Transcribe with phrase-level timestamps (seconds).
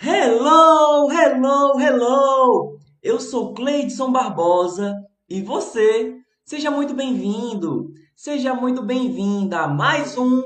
[0.00, 2.78] Hello, hello, hello!
[3.02, 4.94] Eu sou Cleidson Barbosa
[5.28, 10.44] e você, seja muito bem-vindo, seja muito bem-vinda a mais um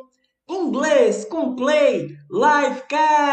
[0.49, 3.26] Inglês com Clay Livecast!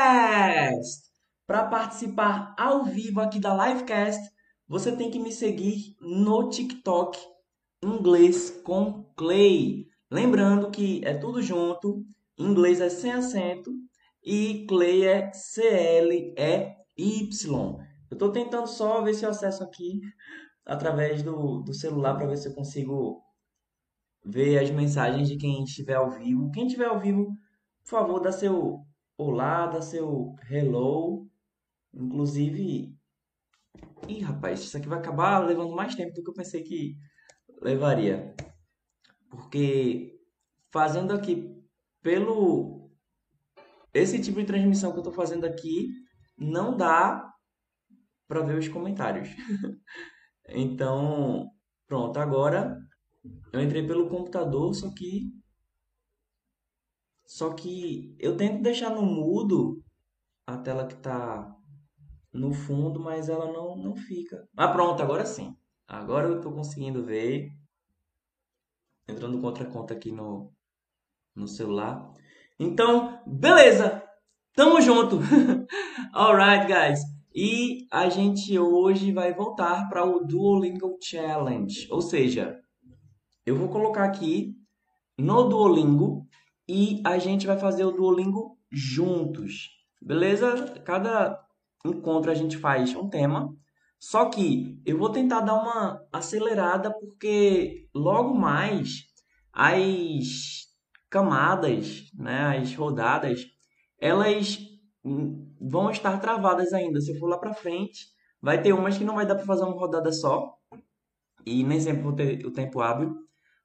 [1.47, 4.21] Para participar ao vivo aqui da Livecast,
[4.67, 7.17] você tem que me seguir no TikTok
[7.81, 9.85] Inglês com Clay.
[10.11, 12.03] Lembrando que é tudo junto,
[12.37, 13.71] inglês é sem acento
[14.23, 16.75] e Clay C-L-E-Y.
[18.09, 20.01] Eu estou tentando só ver se eu acesso aqui
[20.65, 23.23] através do, do celular para ver se eu consigo
[24.25, 26.51] ver as mensagens de quem estiver ao vivo.
[26.51, 27.27] Quem estiver ao vivo,
[27.83, 28.85] por favor, dá seu
[29.17, 31.27] olá, dá seu hello.
[31.93, 32.95] Inclusive.
[34.07, 36.95] Ih, rapaz, isso aqui vai acabar levando mais tempo do que eu pensei que
[37.61, 38.35] levaria.
[39.29, 40.19] Porque
[40.71, 41.55] fazendo aqui
[42.01, 42.78] pelo
[43.93, 45.89] esse tipo de transmissão que eu estou fazendo aqui
[46.37, 47.29] não dá
[48.27, 49.29] para ver os comentários.
[50.47, 51.49] então,
[51.87, 52.77] pronto, agora
[53.51, 55.31] eu entrei pelo computador, só que
[57.25, 59.83] só que eu tento deixar no mudo
[60.47, 61.55] a tela que está
[62.33, 64.47] no fundo, mas ela não, não fica.
[64.57, 65.55] Ah, pronto, agora sim.
[65.87, 67.51] Agora eu estou conseguindo ver.
[69.07, 70.51] Entrando contra conta aqui no,
[71.35, 72.11] no celular.
[72.59, 74.03] Então, beleza!
[74.53, 75.19] Tamo junto!
[76.13, 76.99] Alright, guys!
[77.33, 81.87] E a gente hoje vai voltar para o Duolingo Challenge.
[81.89, 82.59] Ou seja,
[83.45, 84.53] eu vou colocar aqui
[85.17, 86.27] no Duolingo
[86.67, 89.69] e a gente vai fazer o Duolingo juntos.
[90.01, 90.81] Beleza?
[90.83, 91.39] Cada
[91.85, 93.55] encontro a gente faz um tema.
[93.97, 99.05] Só que eu vou tentar dar uma acelerada porque logo mais
[99.53, 100.68] as
[101.09, 103.45] camadas, né, as rodadas,
[103.99, 104.59] elas
[105.59, 107.01] vão estar travadas ainda.
[107.01, 108.07] Se eu for lá para frente,
[108.41, 110.53] vai ter umas que não vai dar para fazer uma rodada só.
[111.45, 113.15] E nem sempre vou ter o tempo hábil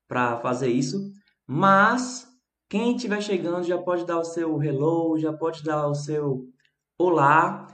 [0.09, 0.99] para fazer isso.
[1.47, 2.27] Mas
[2.69, 6.47] quem estiver chegando já pode dar o seu hello, já pode dar o seu
[6.99, 7.67] olá.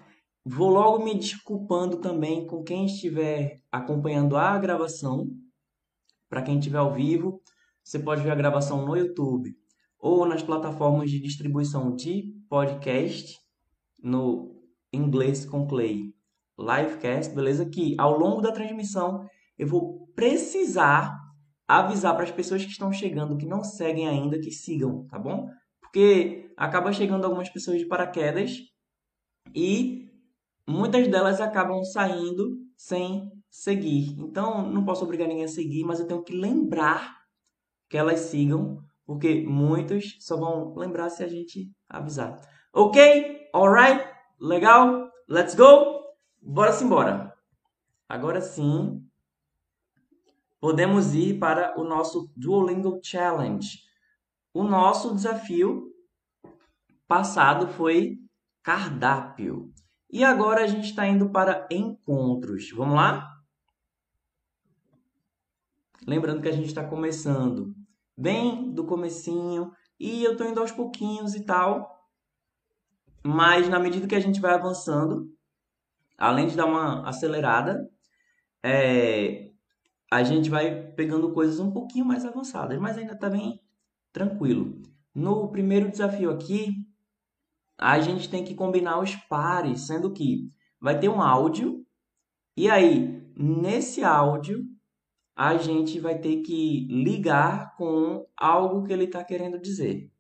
[0.45, 5.29] Vou logo me desculpando também com quem estiver acompanhando a gravação.
[6.29, 7.41] Para quem estiver ao vivo,
[7.85, 9.60] você pode ver a gravação no YouTube
[10.01, 13.39] ou nas plataformas de distribuição de podcast
[14.03, 14.59] no
[14.93, 16.15] inglês com Clay
[16.59, 17.69] Livecast, beleza?
[17.69, 19.27] Que ao longo da transmissão
[19.59, 21.17] eu vou precisar
[21.69, 25.49] avisar para as pessoas que estão chegando que não seguem ainda que sigam, tá bom?
[25.81, 28.59] Porque acaba chegando algumas pessoas de paraquedas
[29.55, 30.11] e
[30.67, 34.19] muitas delas acabam saindo sem seguir.
[34.19, 37.19] Então, não posso obrigar ninguém a seguir, mas eu tenho que lembrar
[37.89, 42.41] que elas sigam porque muitos só vão lembrar se a gente avisar.
[42.73, 43.51] Ok?
[43.53, 44.09] Alright?
[44.39, 45.11] Legal?
[45.29, 46.15] Let's go?
[46.41, 47.37] Bora embora.
[48.09, 49.05] Agora sim,
[50.61, 53.81] podemos ir para o nosso Duolingo Challenge.
[54.55, 55.93] O nosso desafio
[57.09, 58.17] passado foi
[58.63, 59.75] cardápio.
[60.09, 62.71] E agora a gente está indo para encontros.
[62.71, 63.29] Vamos lá?
[66.07, 67.75] Lembrando que a gente está começando
[68.21, 72.07] bem do comecinho e eu tô indo aos pouquinhos e tal.
[73.25, 75.33] Mas na medida que a gente vai avançando,
[76.19, 77.89] além de dar uma acelerada,
[78.63, 79.51] é,
[80.11, 83.61] a gente vai pegando coisas um pouquinho mais avançadas, mas ainda tá bem
[84.13, 84.81] tranquilo.
[85.15, 86.87] No primeiro desafio aqui,
[87.79, 91.85] a gente tem que combinar os pares, sendo que vai ter um áudio,
[92.57, 94.65] e aí, nesse áudio,
[95.41, 100.11] a gente vai ter que ligar com algo que ele está querendo dizer.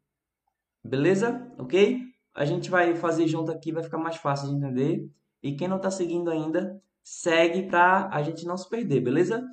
[0.82, 1.47] Beleza?
[1.58, 2.00] Ok?
[2.34, 5.06] A gente vai fazer junto aqui, vai ficar mais fácil de entender.
[5.42, 9.47] E quem não está seguindo ainda, segue para a gente não se perder, beleza?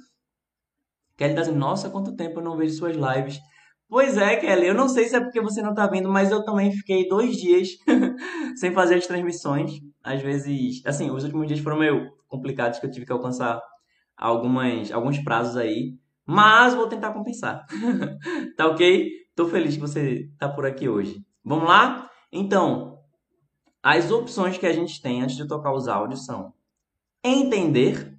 [1.18, 3.38] Kelly está dizendo, nossa, quanto tempo eu não vejo suas lives.
[3.90, 6.46] Pois é, Kelly, eu não sei se é porque você não está vendo, mas eu
[6.46, 7.72] também fiquei dois dias
[8.56, 9.82] sem fazer as transmissões.
[10.02, 13.62] Às vezes, assim, os últimos dias foram meio complicados, que eu tive que alcançar
[14.18, 17.66] algumas, alguns prazos aí, mas vou tentar compensar.
[18.58, 19.12] tá ok?
[19.36, 21.24] Tô feliz que você tá por aqui hoje.
[21.44, 22.10] Vamos lá?
[22.32, 23.00] Então,
[23.82, 26.54] as opções que a gente tem antes de tocar os áudios são
[27.24, 28.18] entender,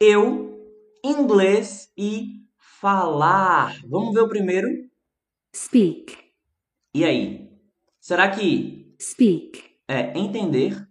[0.00, 0.60] eu,
[1.02, 3.80] inglês e falar.
[3.88, 4.68] Vamos ver o primeiro?
[5.54, 6.14] Speak.
[6.94, 7.50] E aí?
[8.00, 9.62] Será que Speak.
[9.88, 10.86] é entender,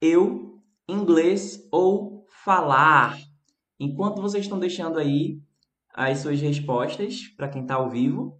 [0.00, 3.18] eu, inglês ou falar?
[3.78, 5.40] Enquanto vocês estão deixando aí
[5.92, 8.38] as suas respostas para quem está ao vivo,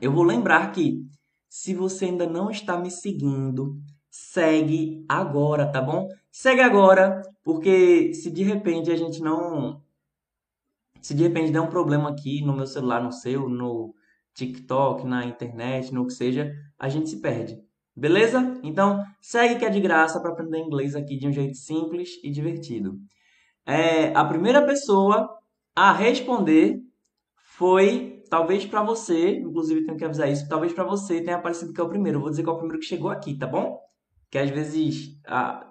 [0.00, 1.04] eu vou lembrar que
[1.48, 3.80] se você ainda não está me seguindo,
[4.10, 6.08] segue agora, tá bom?
[6.30, 9.80] Segue agora, porque se de repente a gente não.
[11.00, 13.94] Se de repente der um problema aqui no meu celular, no seu, no
[14.34, 17.56] TikTok, na internet, no que seja, a gente se perde.
[17.96, 18.58] Beleza?
[18.64, 22.30] Então, segue que é de graça para aprender inglês aqui de um jeito simples e
[22.30, 22.98] divertido.
[23.66, 25.28] É, a primeira pessoa
[25.74, 26.80] a responder
[27.36, 31.80] foi, talvez para você, inclusive tenho que avisar isso, talvez para você tenha aparecido que
[31.80, 32.20] é o primeiro.
[32.20, 33.78] Vou dizer que é o primeiro que chegou aqui, tá bom?
[34.30, 35.66] Que às vezes a,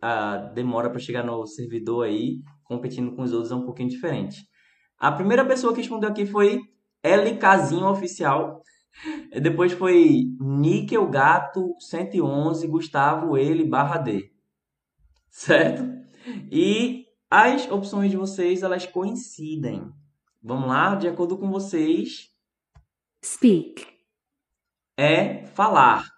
[0.00, 4.46] a demora para chegar no servidor aí, competindo com os outros, é um pouquinho diferente.
[4.98, 6.60] A primeira pessoa que respondeu aqui foi
[7.02, 8.62] LKzinho Oficial.
[9.42, 14.30] Depois foi Níquel Gato 111 Gustavo Ele barra D.
[15.30, 15.82] Certo?
[16.50, 17.01] E
[17.34, 19.90] as opções de vocês, elas coincidem.
[20.42, 22.30] Vamos lá, de acordo com vocês.
[23.24, 23.86] Speak.
[24.98, 26.12] É falar.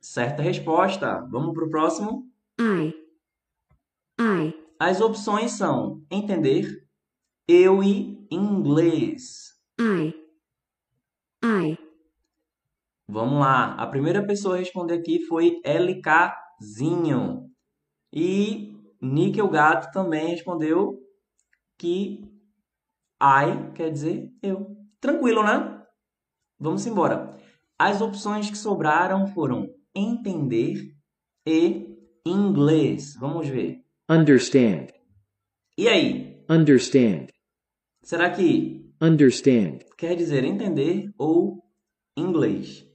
[0.00, 1.26] Certa resposta.
[1.28, 2.30] Vamos para o próximo.
[2.56, 2.94] I.
[4.20, 4.54] I.
[4.78, 6.86] As opções são entender,
[7.48, 9.60] eu e inglês.
[9.80, 10.14] I.
[11.44, 11.76] I.
[13.08, 13.74] Vamos lá.
[13.74, 17.50] A primeira pessoa a responder aqui foi LKzinho.
[18.12, 18.71] E
[19.02, 20.96] Níquel Gato também respondeu
[21.76, 22.22] que
[23.20, 24.76] I quer dizer eu.
[25.00, 25.84] Tranquilo, né?
[26.58, 27.36] Vamos embora.
[27.76, 30.94] As opções que sobraram foram entender
[31.44, 33.16] e inglês.
[33.18, 33.84] Vamos ver.
[34.08, 34.86] Understand.
[35.76, 36.44] E aí?
[36.48, 37.26] Understand.
[38.02, 39.80] Será que Understand.
[39.98, 41.60] quer dizer entender ou
[42.16, 42.86] inglês?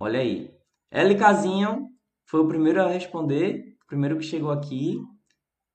[0.00, 0.50] Olha aí.
[0.90, 1.90] LKzinho
[2.26, 4.98] foi o primeiro a responder, primeiro que chegou aqui.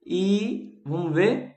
[0.04, 1.56] E vamos ver?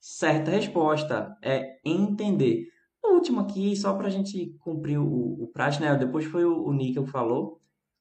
[0.00, 2.68] Certa resposta é entender.
[3.02, 5.94] O último aqui, só para a gente cumprir o, o praxe, né?
[5.96, 7.60] Depois foi o, o Níquel que falou.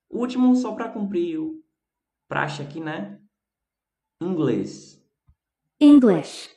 [0.10, 1.64] O último, só para cumprir o
[2.28, 3.20] praxe aqui, né?
[4.22, 5.04] Inglês.
[5.80, 6.50] English.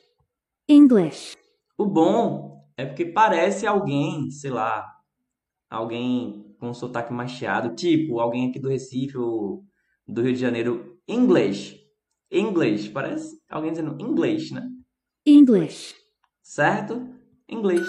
[0.69, 1.35] English.
[1.77, 4.87] O bom é porque parece alguém, sei lá,
[5.69, 9.66] alguém com sotaque machiado, tipo alguém aqui do Recife ou
[10.07, 10.97] do Rio de Janeiro.
[11.07, 11.79] English.
[12.31, 12.89] English.
[12.89, 14.67] Parece alguém dizendo inglês, né?
[15.25, 15.95] English.
[16.41, 17.09] Certo?
[17.49, 17.87] Inglês.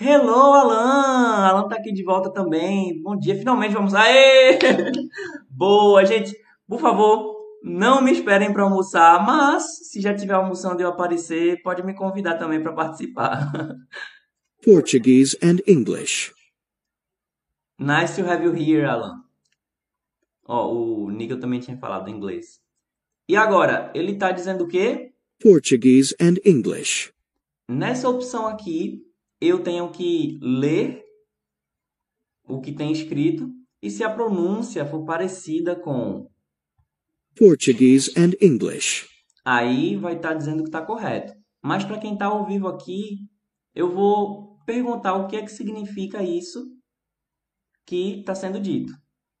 [0.00, 1.46] Hello, Alan!
[1.46, 3.02] Alan tá aqui de volta também.
[3.02, 3.94] Bom dia, finalmente vamos.
[3.94, 4.58] Aê!
[5.50, 6.36] Boa, gente.
[6.68, 11.60] Por favor, não me esperem para almoçar, mas se já tiver almoçando e eu aparecer,
[11.62, 13.50] pode me convidar também para participar.
[14.64, 16.32] Portuguese and English.
[17.78, 19.27] Nice to have you here, Alan.
[20.48, 22.58] Ó, o Nigel também tinha falado inglês.
[23.28, 25.12] E agora, ele tá dizendo o quê?
[25.38, 27.12] Portuguese and English.
[27.68, 29.06] Nessa opção aqui,
[29.38, 31.04] eu tenho que ler
[32.44, 33.52] o que tem escrito
[33.82, 36.30] e se a pronúncia for parecida com
[37.36, 39.06] Portuguese and English.
[39.44, 41.34] aí vai estar dizendo que está correto.
[41.62, 43.18] Mas para quem está ao vivo aqui,
[43.74, 46.66] eu vou perguntar o que é que significa isso
[47.84, 48.92] que está sendo dito.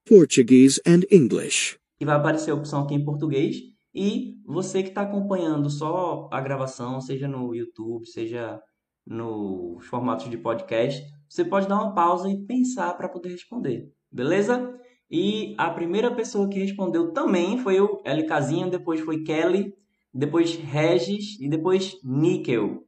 [0.08, 1.76] Portuguese and English.
[2.00, 3.56] E vai aparecer a opção aqui em português.
[3.94, 8.58] E você que está acompanhando só a gravação, seja no YouTube, seja
[9.06, 14.74] nos formatos de podcast, você pode dar uma pausa e pensar para poder responder, beleza?
[15.10, 19.74] E a primeira pessoa que respondeu também foi o LKzinho, depois foi Kelly,
[20.12, 22.82] depois Regis e depois Níquel.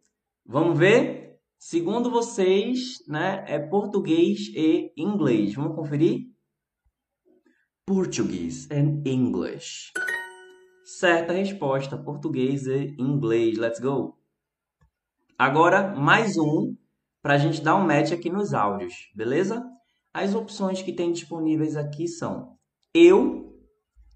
[0.47, 1.39] Vamos ver?
[1.59, 5.55] Segundo vocês, né, é português e inglês.
[5.55, 6.31] Vamos conferir?
[7.93, 9.93] Português and English.
[10.85, 13.59] Certa resposta, português e inglês.
[13.59, 14.17] Let's go.
[15.37, 16.77] Agora, mais um
[17.21, 19.69] para a gente dar um match aqui nos áudios, beleza?
[20.15, 22.57] As opções que tem disponíveis aqui são
[22.95, 23.61] eu,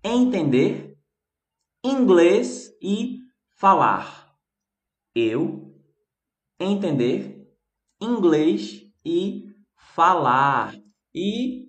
[0.05, 0.97] entender,
[1.85, 3.19] inglês e
[3.57, 4.39] falar.
[5.17, 5.75] Eu,
[6.61, 7.45] entender,
[8.01, 10.77] inglês e falar.
[11.13, 11.64] E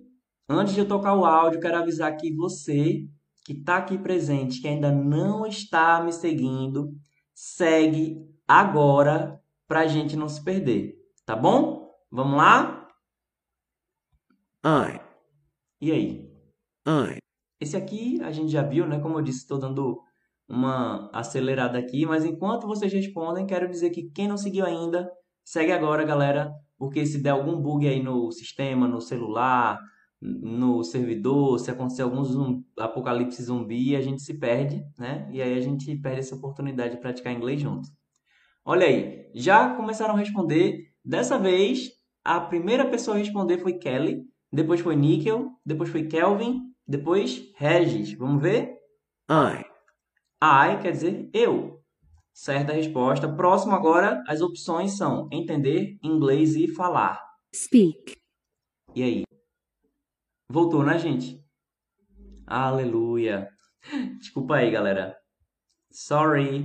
[0.48, 3.06] antes de eu tocar o áudio, quero avisar que você
[3.44, 6.92] que está aqui presente, que ainda não está me seguindo,
[7.32, 11.92] segue agora para a gente não se perder, tá bom?
[12.10, 12.88] Vamos lá?
[14.64, 15.00] I.
[15.80, 16.32] E aí?
[16.86, 17.18] I.
[17.60, 18.98] Esse aqui a gente já viu, né?
[18.98, 20.00] Como eu disse, estou dando
[20.48, 25.08] uma acelerada aqui, mas enquanto vocês respondem, quero dizer que quem não seguiu ainda,
[25.44, 29.78] segue agora, galera, porque se der algum bug aí no sistema, no celular,
[30.20, 35.28] no servidor, se acontecer algum zum- apocalipse zumbi, a gente se perde, né?
[35.32, 37.88] E aí a gente perde essa oportunidade de praticar inglês junto.
[38.64, 40.90] Olha aí, já começaram a responder.
[41.04, 41.90] Dessa vez,
[42.24, 44.22] a primeira pessoa a responder foi Kelly.
[44.52, 48.12] depois foi Níquel, depois foi Kelvin, depois Regis.
[48.14, 48.74] Vamos ver?
[49.30, 49.64] I.
[50.42, 51.80] I quer dizer eu.
[52.32, 53.28] Certa resposta.
[53.34, 57.20] Próximo agora, as opções são entender, inglês e falar.
[57.54, 58.14] speak,
[58.94, 59.25] E aí?
[60.48, 61.42] Voltou, né, gente?
[62.46, 63.48] Aleluia.
[64.18, 65.16] Desculpa aí, galera.
[65.90, 66.64] Sorry.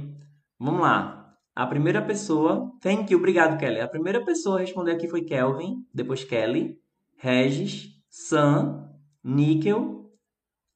[0.59, 1.35] Vamos lá.
[1.55, 2.71] A primeira pessoa.
[2.81, 3.79] Thank you, obrigado, Kelly.
[3.81, 6.79] A primeira pessoa a responder aqui foi Kelvin, depois Kelly,
[7.17, 8.89] Regis, Sam,
[9.23, 10.11] Níquel,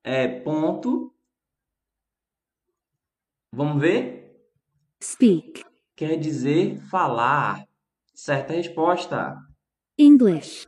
[0.03, 1.13] é, ponto.
[3.51, 4.15] Vamos ver?
[5.01, 5.63] speak,
[5.95, 7.63] Quer dizer falar.
[8.13, 9.38] Certa resposta.
[9.97, 10.65] English,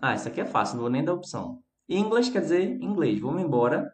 [0.00, 1.62] Ah, isso aqui é fácil, não vou nem dar opção.
[1.88, 3.20] English quer dizer inglês.
[3.20, 3.92] Vamos embora.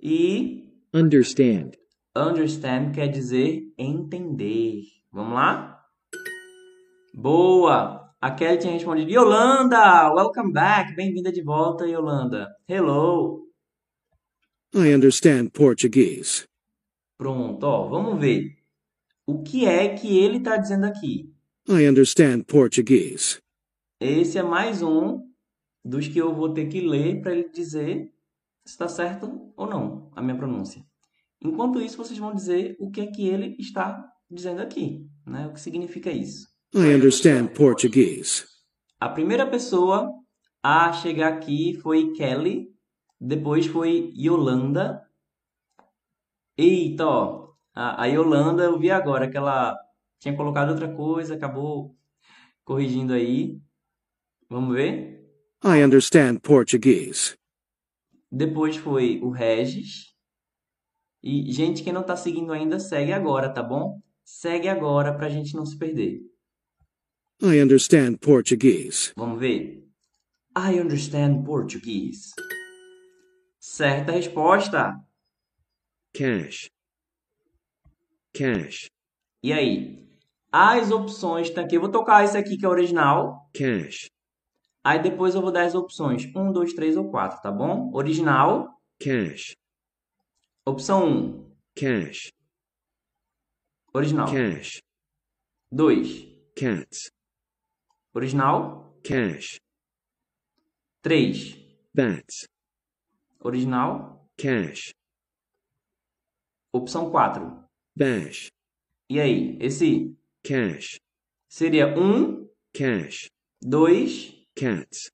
[0.00, 1.72] E understand,
[2.16, 4.84] understand quer dizer entender.
[5.12, 5.84] Vamos lá?
[7.12, 8.10] Boa!
[8.20, 9.10] A Kelly tinha respondido.
[9.10, 10.96] Yolanda, welcome back.
[10.96, 12.48] Bem-vinda de volta, Yolanda.
[12.66, 13.46] Hello.
[14.74, 16.48] I understand Portuguese.
[17.18, 18.56] Pronto, ó, vamos ver.
[19.26, 21.30] O que é que ele está dizendo aqui?
[21.68, 23.40] I understand Portuguese.
[24.00, 25.33] Esse é mais um
[25.84, 28.10] dos que eu vou ter que ler para ele dizer
[28.64, 30.82] se está certo ou não a minha pronúncia.
[31.42, 35.46] Enquanto isso, vocês vão dizer o que é que ele está dizendo aqui, né?
[35.46, 36.48] O que significa isso.
[36.74, 38.44] I understand Portuguese.
[38.98, 40.10] A primeira pessoa
[40.62, 42.74] a chegar aqui foi Kelly,
[43.20, 45.02] depois foi Yolanda.
[46.56, 49.76] Eita, ó, a, a Yolanda eu vi agora que ela
[50.18, 51.94] tinha colocado outra coisa, acabou
[52.64, 53.60] corrigindo aí.
[54.48, 55.23] Vamos ver?
[55.64, 57.36] I understand Portuguese.
[58.30, 60.12] Depois foi o Regis.
[61.22, 64.00] E, gente, quem não está seguindo ainda, segue agora, tá bom?
[64.24, 66.20] Segue agora para a gente não se perder.
[67.42, 69.12] I understand Portuguese.
[69.16, 69.82] Vamos ver?
[70.56, 72.32] I understand Portuguese.
[73.58, 74.94] Certa resposta.
[76.12, 76.68] cash,
[78.34, 78.86] cash,
[79.42, 80.04] E aí?
[80.52, 81.76] As opções estão aqui.
[81.76, 83.50] Eu vou tocar esse aqui que é original.
[83.52, 84.08] cash,
[84.86, 86.24] Aí depois eu vou dar as opções.
[86.26, 87.90] 1, 2, 3 ou 4, tá bom?
[87.94, 88.78] Original.
[89.00, 89.54] cash,
[90.66, 91.56] Opção 1.
[91.74, 92.30] cash,
[93.94, 94.26] Original.
[94.26, 94.80] cash,
[95.72, 96.26] 2.
[96.54, 97.10] cats,
[98.14, 98.94] Original.
[99.02, 99.58] cash,
[101.02, 101.56] 3.
[101.94, 102.46] bats,
[103.40, 104.28] Original.
[104.36, 104.92] cash,
[106.72, 107.64] Opção 4.
[107.96, 108.48] bash,
[109.08, 109.56] E aí?
[109.60, 110.98] Esse cash,
[111.48, 113.28] seria 1, cash,
[113.62, 115.10] 2, cats,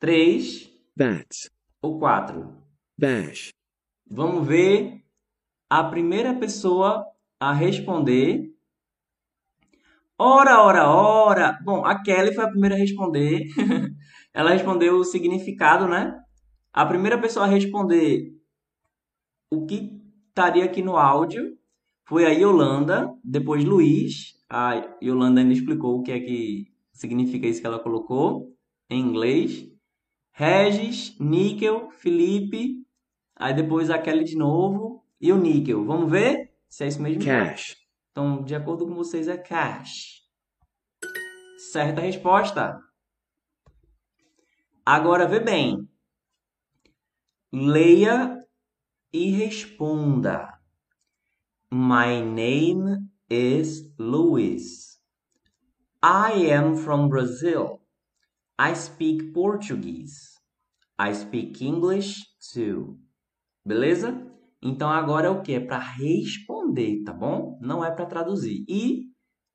[0.00, 1.48] 3 bats,
[1.80, 2.52] ou 4.
[2.98, 3.50] bash,
[4.10, 5.04] Vamos ver
[5.68, 7.06] a primeira pessoa
[7.38, 8.52] a responder.
[10.18, 11.58] Ora, ora, ora.
[11.64, 13.46] Bom, a Kelly foi a primeira a responder.
[14.34, 16.12] Ela respondeu o significado, né?
[16.72, 18.32] A primeira pessoa a responder
[19.52, 21.56] o que estaria aqui no áudio
[22.08, 24.34] foi a Yolanda, depois Luiz.
[24.50, 28.50] A Yolanda ainda explicou o que é que significa isso que ela colocou
[28.90, 29.70] em inglês.
[30.32, 32.84] Regis, Níquel, Felipe,
[33.36, 35.84] aí depois a Kelly de novo e o Níquel.
[35.84, 37.22] Vamos ver se é isso mesmo?
[37.24, 37.76] cash,
[38.10, 40.20] Então, de acordo com vocês, é cash.
[41.72, 42.80] Certa resposta.
[44.84, 45.88] Agora vê bem.
[47.52, 48.38] Leia
[49.12, 50.58] e responda.
[51.72, 55.00] My name is Luis.
[56.02, 57.79] I am from Brazil.
[58.62, 60.36] I speak Portuguese.
[60.98, 62.98] I speak English too.
[63.64, 64.30] Beleza?
[64.62, 65.54] Então agora é o que?
[65.54, 67.58] É para responder, tá bom?
[67.62, 68.62] Não é para traduzir.
[68.68, 69.04] E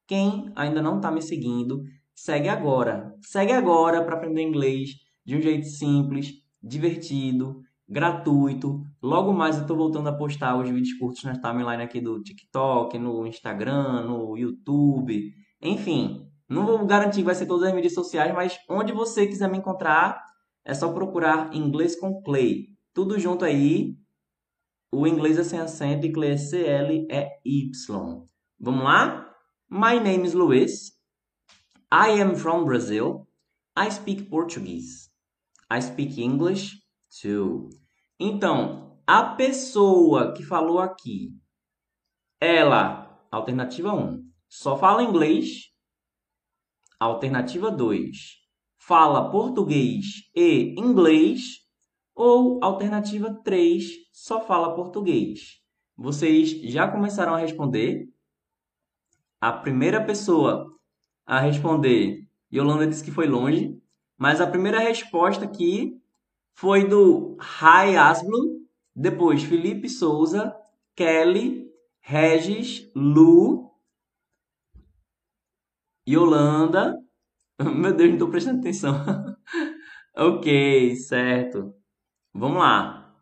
[0.07, 1.83] quem ainda não está me seguindo,
[2.15, 3.13] segue agora.
[3.21, 8.81] Segue agora para aprender inglês de um jeito simples, divertido, gratuito.
[9.03, 12.97] Logo mais eu estou voltando a postar os vídeos curtos na timeline aqui do TikTok,
[12.97, 15.31] no Instagram, no YouTube.
[15.61, 19.49] Enfim, não vou garantir que vai ser todas as mídias sociais, mas onde você quiser
[19.49, 20.21] me encontrar,
[20.63, 22.67] é só procurar Inglês com Clay.
[22.93, 23.95] Tudo junto aí.
[24.91, 28.27] O inglês é sem acento e Clay é C-L-E-Y.
[28.59, 29.29] Vamos lá?
[29.69, 30.91] My name is Luis.
[31.91, 33.27] I am from Brazil.
[33.77, 35.09] I speak Portuguese.
[35.71, 36.77] I speak English
[37.21, 37.69] too.
[38.19, 41.31] Então, a pessoa que falou aqui,
[42.39, 45.74] ela, alternativa 1, só fala inglês.
[46.99, 48.17] Alternativa 2,
[48.77, 51.63] fala português e inglês.
[52.13, 53.83] Ou alternativa 3,
[54.13, 55.59] só fala português.
[55.97, 58.07] Vocês já começaram a responder?
[59.41, 60.71] A primeira pessoa
[61.25, 63.77] a responder, Yolanda disse que foi longe.
[64.17, 66.01] Mas a primeira resposta aqui
[66.53, 68.61] foi do Rai Asblu,
[68.95, 70.55] depois Felipe Souza,
[70.95, 73.69] Kelly, Regis, Lu,
[76.07, 76.95] Yolanda.
[77.59, 78.95] Meu Deus, não estou prestando atenção.
[80.15, 81.73] ok, certo.
[82.33, 83.15] Vamos lá.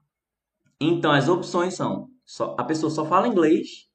[0.79, 3.87] Então, as opções são: só, a pessoa só fala inglês,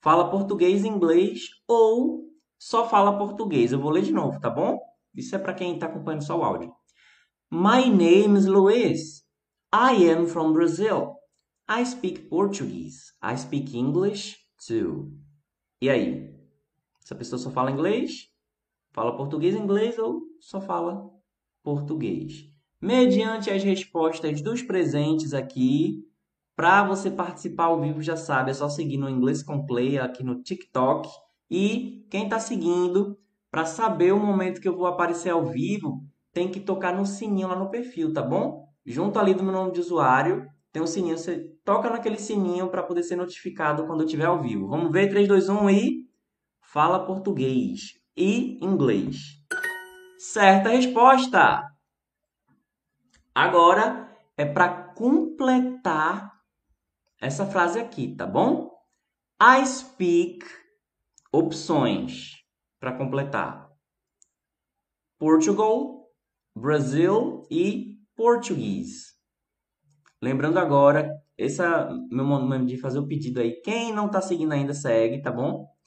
[0.00, 2.28] fala português e inglês ou
[2.58, 3.72] só fala português.
[3.72, 4.78] Eu vou ler de novo, tá bom?
[5.14, 6.72] Isso é para quem está acompanhando só o áudio.
[7.50, 9.24] My name is Luis.
[9.72, 11.16] I am from Brazil.
[11.68, 13.12] I speak Portuguese.
[13.22, 14.36] I speak English
[14.66, 15.12] too.
[15.80, 16.37] E aí?
[17.08, 18.28] Se a pessoa só fala inglês,
[18.92, 21.08] fala português inglês ou só fala
[21.62, 22.52] português?
[22.78, 26.04] Mediante as respostas dos presentes aqui,
[26.54, 30.22] para você participar ao vivo, já sabe, é só seguir no Inglês com Play aqui
[30.22, 31.08] no TikTok.
[31.50, 33.18] E quem está seguindo,
[33.50, 37.48] para saber o momento que eu vou aparecer ao vivo, tem que tocar no sininho
[37.48, 38.68] lá no perfil, tá bom?
[38.84, 41.16] Junto ali do meu nome de usuário, tem um sininho.
[41.16, 44.68] Você toca naquele sininho para poder ser notificado quando eu estiver ao vivo.
[44.68, 45.08] Vamos ver?
[45.08, 46.07] 3, 2, 1 e.
[46.70, 49.42] Fala português e inglês.
[50.18, 51.62] Certa resposta!
[53.34, 56.30] Agora é para completar
[57.18, 58.70] essa frase aqui, tá bom?
[59.40, 60.44] I speak
[61.32, 62.32] opções
[62.78, 63.70] para completar.
[65.18, 66.10] Portugal,
[66.54, 69.16] Brasil e português.
[70.20, 73.58] Lembrando agora, esse é meu momento de fazer o pedido aí.
[73.62, 75.77] Quem não está seguindo ainda, segue, tá bom?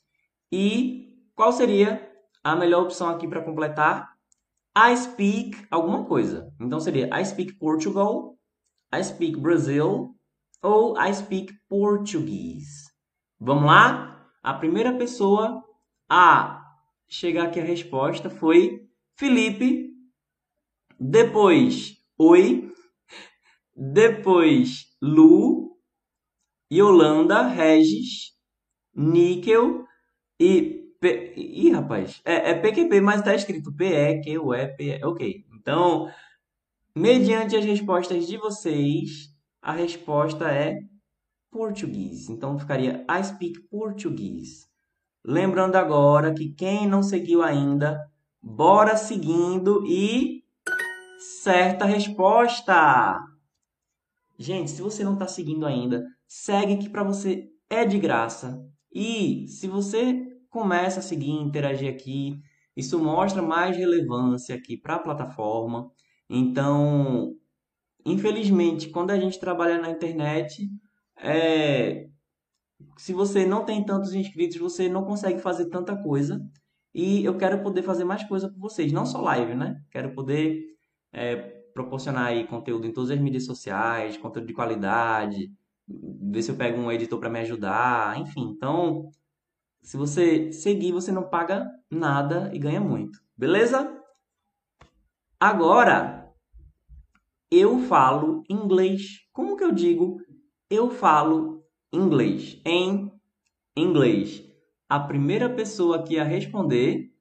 [0.51, 2.11] E qual seria
[2.43, 4.11] a melhor opção aqui para completar?
[4.77, 6.53] I speak alguma coisa.
[6.59, 8.37] Então seria I speak Portugal,
[8.93, 10.15] I speak Brazil
[10.61, 12.89] ou I speak Portuguese.
[13.39, 14.29] Vamos lá?
[14.43, 15.63] A primeira pessoa
[16.09, 16.61] a
[17.07, 19.89] chegar aqui a resposta foi Felipe.
[20.99, 22.71] Depois, oi.
[23.75, 25.71] Depois, Lu.
[26.71, 28.31] Yolanda, Regis,
[28.95, 29.85] Níquel
[30.41, 31.33] e P...
[31.35, 35.45] Ih, rapaz, é, é PQP, mas está escrito PE, Q, U, E, P, ok.
[35.53, 36.09] Então,
[36.95, 39.29] mediante as respostas de vocês,
[39.61, 40.79] a resposta é
[41.51, 42.27] português.
[42.27, 44.65] Então, ficaria I speak Portuguese.
[45.23, 47.99] Lembrando agora que quem não seguiu ainda,
[48.41, 50.43] bora seguindo e
[51.43, 53.19] certa resposta.
[54.39, 58.59] Gente, se você não está seguindo ainda, segue que para você é de graça.
[58.91, 62.39] E se você começa a seguir, interagir aqui.
[62.75, 65.89] Isso mostra mais relevância aqui para a plataforma.
[66.29, 67.33] Então,
[68.05, 70.69] infelizmente, quando a gente trabalha na internet,
[71.17, 72.07] é...
[72.97, 76.39] se você não tem tantos inscritos, você não consegue fazer tanta coisa.
[76.93, 79.81] E eu quero poder fazer mais coisa por vocês, não só live, né?
[79.89, 80.61] Quero poder
[81.13, 81.35] é,
[81.73, 85.51] proporcionar aí conteúdo em todas as mídias sociais, conteúdo de qualidade,
[85.87, 88.51] ver se eu pego um editor para me ajudar, enfim.
[88.55, 89.09] Então,
[89.81, 93.19] se você seguir, você não paga nada e ganha muito.
[93.35, 93.99] Beleza?
[95.39, 96.31] Agora,
[97.49, 99.21] eu falo inglês.
[99.33, 100.19] Como que eu digo
[100.69, 102.61] eu falo inglês?
[102.65, 103.11] Em
[103.75, 104.41] inglês.
[104.87, 107.11] A primeira pessoa que ia responder,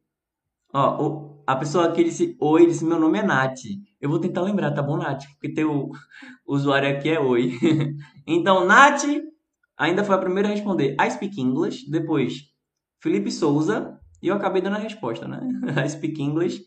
[0.73, 3.59] ó, a pessoa que disse oi, disse meu nome é Nath.
[4.01, 5.25] Eu vou tentar lembrar, tá bom, Nath?
[5.33, 5.90] Porque teu
[6.46, 7.59] usuário aqui é oi.
[8.25, 9.03] então, Nath
[9.77, 11.90] ainda foi a primeira a responder I speak English.
[11.90, 12.49] Depois,
[13.00, 15.40] Felipe Souza, e eu acabei dando a resposta, né?
[15.84, 16.66] I speak English.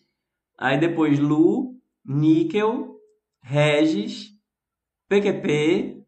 [0.57, 2.99] Aí depois Lu, Níquel,
[3.41, 4.31] Regis,
[5.07, 6.03] PQP,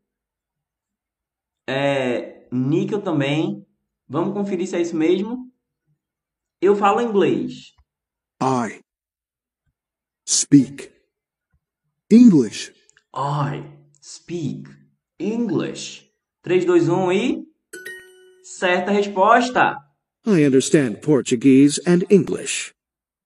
[1.67, 3.65] é, Níquel também.
[4.07, 5.51] Vamos conferir se é isso mesmo.
[6.61, 7.73] Eu falo inglês.
[8.41, 8.81] I
[10.27, 10.91] speak
[12.11, 12.73] English.
[13.15, 13.63] I
[14.01, 14.69] speak
[15.19, 16.11] English.
[16.41, 17.45] 3, 2, 1 e.
[18.43, 19.84] Certa resposta!
[20.27, 22.73] I understand Portuguese and English.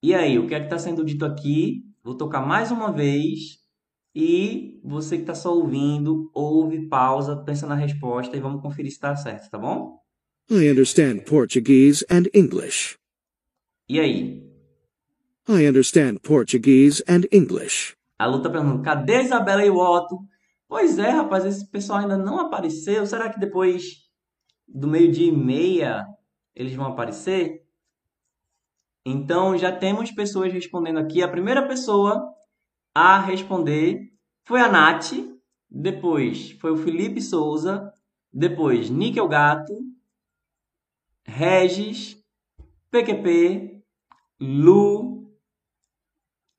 [0.03, 1.81] E aí, o que é que está sendo dito aqui?
[2.03, 3.57] Vou tocar mais uma vez.
[4.13, 8.97] E você que está só ouvindo, ouve, pausa, pensa na resposta e vamos conferir se
[8.97, 9.97] está certo, tá bom?
[10.51, 12.97] I understand Portuguese and English.
[13.87, 14.43] E aí?
[15.47, 17.95] I understand Portuguese and English.
[18.17, 20.19] A Lu tá perguntando, cadê Isabela e o Otto?
[20.67, 23.05] Pois é, rapaz, esse pessoal ainda não apareceu.
[23.05, 23.99] Será que depois
[24.67, 26.05] do meio-dia e meia
[26.59, 27.65] eles vão aparecer.
[29.05, 31.23] Então já temos pessoas respondendo aqui.
[31.23, 32.35] A primeira pessoa
[32.93, 34.11] a responder
[34.45, 35.13] foi a Nath,
[35.69, 37.93] depois foi o Felipe Souza,
[38.31, 39.73] depois Níquel Gato,
[41.25, 42.21] Regis,
[42.91, 43.81] PQP,
[44.41, 45.33] Lu,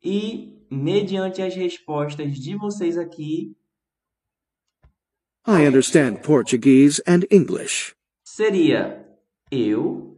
[0.02, 3.54] E, mediante as respostas de vocês aqui,
[5.46, 7.94] I understand Portuguese and English.
[8.24, 9.09] seria
[9.50, 10.16] eu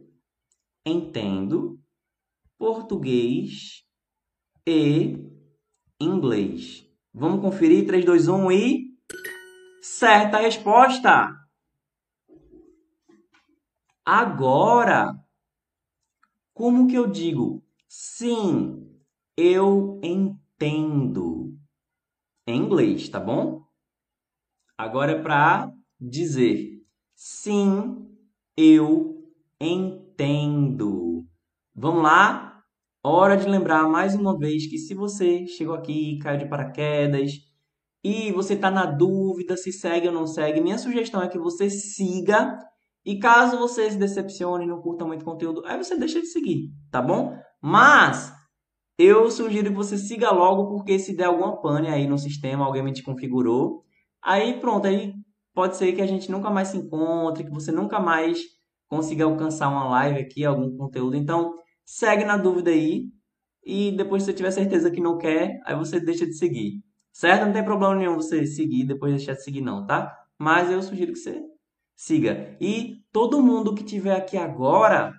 [0.85, 1.79] entendo
[2.57, 3.83] português
[4.67, 5.17] e
[5.99, 6.87] inglês.
[7.13, 8.93] Vamos conferir 3, 2, 1 e
[9.81, 11.29] certa resposta.
[14.05, 15.13] Agora,
[16.53, 17.63] como que eu digo?
[17.87, 18.89] Sim,
[19.35, 21.57] eu entendo.
[22.45, 23.65] Em inglês, tá bom?
[24.77, 26.83] Agora é para dizer
[27.15, 28.09] sim,
[28.57, 29.12] eu
[29.59, 31.25] entendo.
[31.75, 32.61] Vamos lá?
[33.03, 37.31] Hora de lembrar mais uma vez que se você chegou aqui, caiu de paraquedas
[38.03, 41.69] e você está na dúvida se segue ou não segue, minha sugestão é que você
[41.69, 42.57] siga
[43.05, 46.69] e caso você se decepcione e não curta muito conteúdo, aí você deixa de seguir,
[46.89, 47.37] tá bom?
[47.61, 48.33] Mas
[48.97, 52.83] eu sugiro que você siga logo porque se der alguma pane aí no sistema, alguém
[52.83, 53.83] me desconfigurou,
[54.21, 55.13] aí pronto, aí
[55.53, 58.39] pode ser que a gente nunca mais se encontre, que você nunca mais
[58.93, 61.15] consiga alcançar uma live aqui, algum conteúdo.
[61.15, 63.05] Então, segue na dúvida aí
[63.65, 66.83] e depois se você tiver certeza que não quer, aí você deixa de seguir.
[67.11, 67.45] Certo?
[67.45, 70.15] Não tem problema nenhum você seguir e depois deixar de seguir não, tá?
[70.37, 71.41] Mas eu sugiro que você
[71.95, 72.55] siga.
[72.61, 75.11] E todo mundo que tiver aqui agora,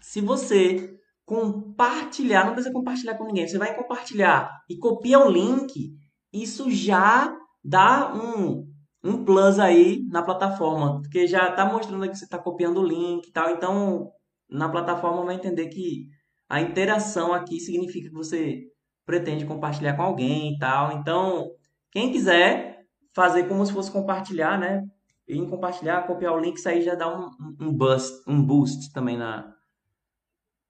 [0.00, 5.92] se você compartilhar, não precisa compartilhar com ninguém, você vai compartilhar e copia o link,
[6.32, 8.70] isso já dá um,
[9.06, 13.28] um plus aí na plataforma, porque já está mostrando que você está copiando o link
[13.28, 14.10] e tal, então
[14.48, 16.08] na plataforma vai entender que
[16.48, 18.64] a interação aqui significa que você
[19.04, 20.92] pretende compartilhar com alguém e tal.
[20.92, 21.50] Então,
[21.90, 24.84] quem quiser fazer como se fosse compartilhar, né?
[25.28, 27.28] Em compartilhar, copiar o link, isso aí já dá um,
[27.60, 29.52] um boost, um boost também na,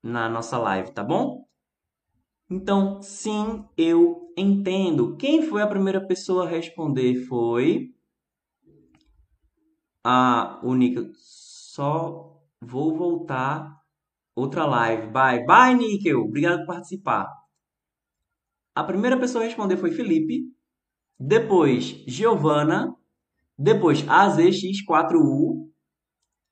[0.03, 1.44] na nossa live, tá bom?
[2.49, 5.16] Então, sim, eu entendo.
[5.16, 7.96] Quem foi a primeira pessoa a responder foi
[10.09, 11.11] a única.
[11.16, 13.77] Só vou voltar
[14.37, 15.09] outra live.
[15.09, 16.21] Bye, bye, Níquel.
[16.21, 17.27] Obrigado por participar.
[18.73, 20.45] A primeira pessoa a responder foi Felipe,
[21.19, 22.95] depois Giovana,
[23.59, 25.66] depois AZX4U,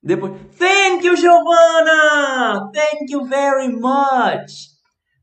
[0.03, 2.71] depois Thank you, Giovana!
[2.73, 4.75] Thank you very much!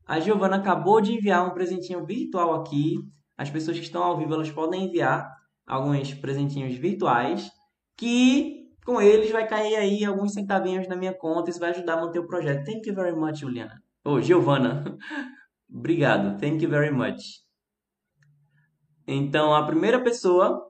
[0.07, 2.95] A Giovana acabou de enviar um presentinho virtual aqui.
[3.37, 5.29] As pessoas que estão ao vivo, elas podem enviar
[5.67, 7.51] alguns presentinhos virtuais
[7.97, 11.49] que com eles vai cair aí alguns centavinhos na minha conta.
[11.49, 12.65] Isso vai ajudar a manter o projeto.
[12.65, 13.81] Thank you very much, Juliana.
[14.05, 14.83] Ô, oh, Giovana.
[15.73, 16.39] Obrigado.
[16.39, 17.41] Thank you very much.
[19.07, 20.69] Então, a primeira pessoa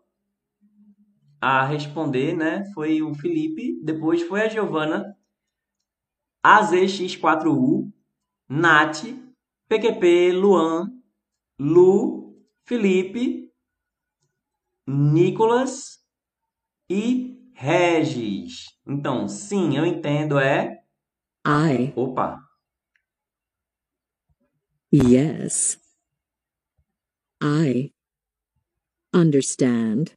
[1.42, 5.14] a responder, né, foi o Felipe, depois foi a Giovana,
[6.46, 7.92] AZX4U,
[8.48, 9.04] Nath,
[9.68, 10.88] PQP, Luan,
[11.60, 12.34] Lu,
[12.66, 13.52] Felipe,
[14.88, 16.03] Nicolas
[16.90, 18.66] e Regis.
[18.86, 20.82] Então, sim, eu entendo é
[21.46, 21.92] I.
[21.96, 22.40] Opa.
[24.92, 25.78] Yes.
[27.42, 27.92] I
[29.14, 30.12] understand.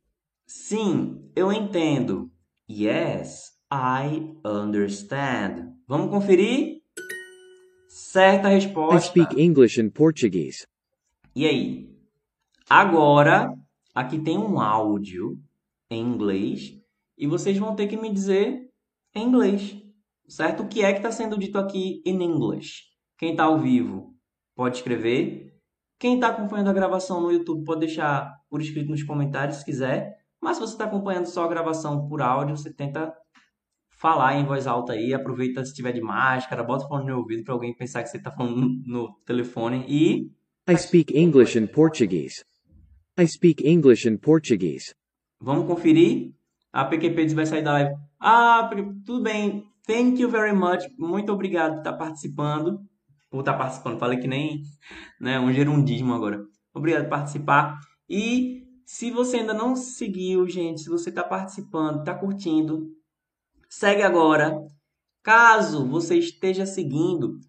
[0.46, 2.30] Sim, eu entendo.
[2.70, 5.72] Yes, I understand.
[5.88, 6.82] Vamos conferir?
[7.88, 9.00] Certa I resposta.
[9.08, 10.66] speak English and Portuguese.
[11.34, 11.90] E aí?
[12.68, 13.52] Agora,
[13.94, 15.38] aqui tem um áudio
[15.90, 16.72] em inglês
[17.18, 18.70] e vocês vão ter que me dizer
[19.14, 19.76] em inglês,
[20.28, 20.62] certo?
[20.62, 22.82] O que é que está sendo dito aqui in English?
[23.18, 24.14] Quem está ao vivo
[24.54, 25.54] pode escrever.
[25.98, 30.14] Quem está acompanhando a gravação no YouTube pode deixar por escrito nos comentários se quiser.
[30.40, 33.12] Mas se você está acompanhando só a gravação por áudio, você tenta
[33.98, 35.14] falar em voz alta aí.
[35.14, 38.18] Aproveita se tiver de máscara, bota o fone no ouvido para alguém pensar que você
[38.18, 39.84] está falando no telefone.
[39.88, 40.30] E
[40.68, 42.44] I speak English and Portuguese.
[43.18, 44.94] I speak English and Portuguese.
[45.40, 46.32] Vamos conferir.
[46.72, 47.94] A PQP vai sair da live.
[48.18, 48.68] Ah,
[49.04, 49.64] tudo bem.
[49.86, 50.84] Thank you very much.
[50.98, 52.80] Muito obrigado por estar participando.
[53.30, 53.98] Por estar participando.
[53.98, 54.62] Falei que nem
[55.20, 56.44] né, um gerundismo agora.
[56.74, 57.78] Obrigado por participar.
[58.08, 62.88] E se você ainda não seguiu, gente, se você está participando, está curtindo,
[63.68, 64.64] segue agora.
[65.22, 67.40] Caso você esteja seguindo,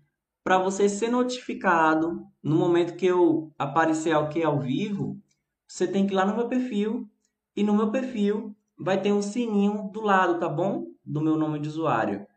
[0.43, 5.21] para você ser notificado no momento que eu aparecer aqui ao vivo,
[5.67, 7.07] você tem que ir lá no meu perfil
[7.57, 10.85] e no meu perfil vai ter um sininho do lado, tá bom?
[11.03, 12.27] Do meu nome de usuário.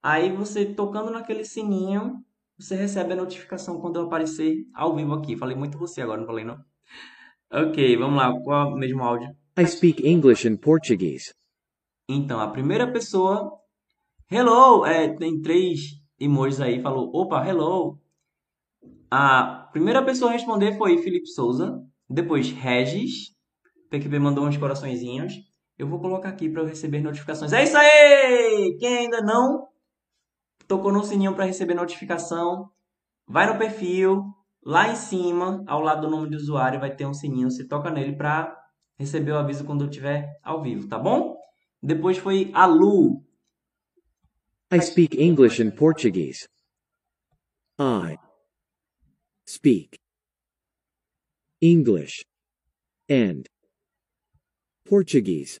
[0.00, 2.24] Aí você tocando naquele sininho,
[2.56, 5.36] você recebe a notificação quando eu aparecer ao vivo aqui.
[5.36, 6.64] Falei muito você agora, não falei não?
[7.52, 8.32] Ok, vamos lá.
[8.40, 9.34] Qual é o mesmo áudio?
[9.58, 11.34] I speak English and Portuguese.
[12.08, 13.52] Então, a primeira pessoa,
[14.30, 15.80] hello, é, tem três
[16.20, 17.98] emojis aí, falou, opa, hello.
[19.10, 23.36] A primeira pessoa a responder foi Felipe Souza, depois Regis,
[23.90, 25.34] PQP mandou uns coraçõezinhos.
[25.78, 27.52] Eu vou colocar aqui para eu receber notificações.
[27.52, 28.76] É isso aí!
[28.80, 29.68] Quem ainda não
[30.66, 32.70] tocou no sininho para receber notificação,
[33.26, 34.24] vai no perfil,
[34.62, 37.50] lá em cima, ao lado do nome do usuário, vai ter um sininho.
[37.50, 38.54] Você toca nele para
[38.98, 41.36] receber o aviso quando eu estiver ao vivo, tá bom?
[41.82, 43.24] Depois foi a Lu.
[44.70, 46.46] I speak English and Portuguese.
[47.78, 48.18] I
[49.46, 49.98] speak
[51.62, 52.26] English
[53.08, 53.44] and
[54.88, 55.60] Portuguese.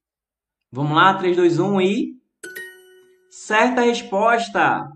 [0.72, 2.18] Vamos lá, 3, 2, 1 e.
[3.30, 4.90] Certa resposta!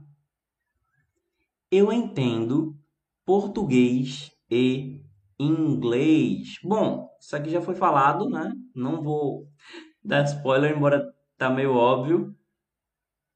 [1.70, 2.74] Eu entendo
[3.26, 5.02] português e
[5.38, 6.58] inglês.
[6.64, 8.52] Bom, isso aqui já foi falado, né?
[8.74, 9.46] Não vou
[10.02, 11.04] dar spoiler, embora
[11.36, 12.34] tá meio óbvio.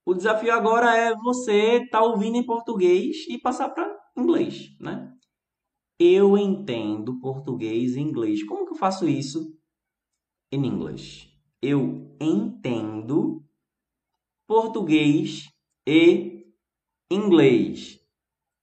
[0.05, 5.13] O desafio agora é você estar tá ouvindo em português e passar para inglês, né?
[5.99, 8.43] Eu entendo português e inglês.
[8.45, 9.57] Como que eu faço isso
[10.51, 11.29] em inglês?
[11.61, 13.45] Eu entendo
[14.47, 15.49] português
[15.87, 16.47] e
[17.11, 18.01] inglês.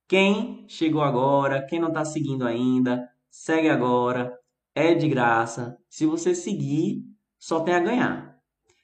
[0.08, 4.38] Quem chegou agora, quem não está seguindo ainda, segue agora.
[4.74, 5.78] É de graça.
[5.88, 7.04] Se você seguir,
[7.38, 8.40] só tem a ganhar.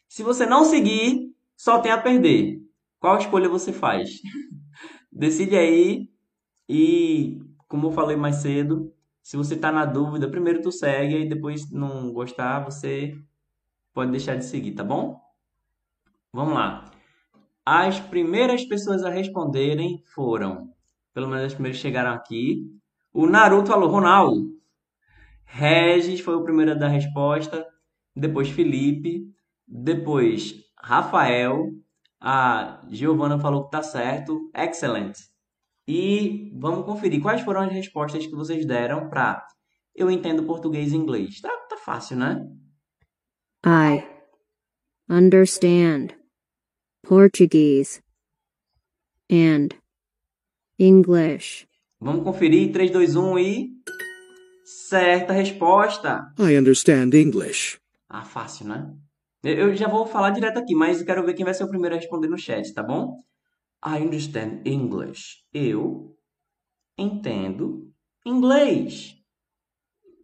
[0.08, 2.60] Se você não seguir, só tem a perder.
[3.00, 4.20] Qual escolha você faz?
[5.10, 6.08] Decide aí
[6.68, 11.28] e, como eu falei mais cedo, se você está na dúvida, primeiro tu segue e
[11.28, 13.16] depois não gostar, você
[13.92, 15.20] pode deixar de seguir, tá bom?
[16.32, 16.90] Vamos lá.
[17.64, 20.72] As primeiras pessoas a responderem foram,
[21.12, 22.66] pelo menos as primeiras chegaram aqui.
[23.12, 24.50] O Naruto falou Ronaldo.
[25.44, 27.66] Regis foi o primeiro a dar resposta.
[28.14, 29.26] Depois Felipe.
[29.66, 31.70] Depois Rafael.
[32.20, 34.50] A Giovana falou que tá certo.
[34.54, 35.29] Excellent.
[35.92, 39.44] E vamos conferir quais foram as respostas que vocês deram para
[39.92, 41.40] eu entendo português e inglês.
[41.40, 42.46] Tá, tá fácil, né?
[43.66, 44.04] I
[45.08, 46.10] understand
[47.02, 48.00] Portuguese
[49.28, 49.70] and
[50.78, 51.66] English.
[52.00, 53.70] Vamos conferir 3, 2, 1 e.
[54.64, 56.32] Certa resposta.
[56.38, 57.80] I understand English.
[58.08, 58.94] Ah, fácil, né?
[59.42, 61.98] Eu já vou falar direto aqui, mas quero ver quem vai ser o primeiro a
[61.98, 63.16] responder no chat, tá bom?
[63.84, 65.44] I understand English.
[65.52, 66.16] Eu
[66.98, 67.90] entendo
[68.26, 69.16] inglês.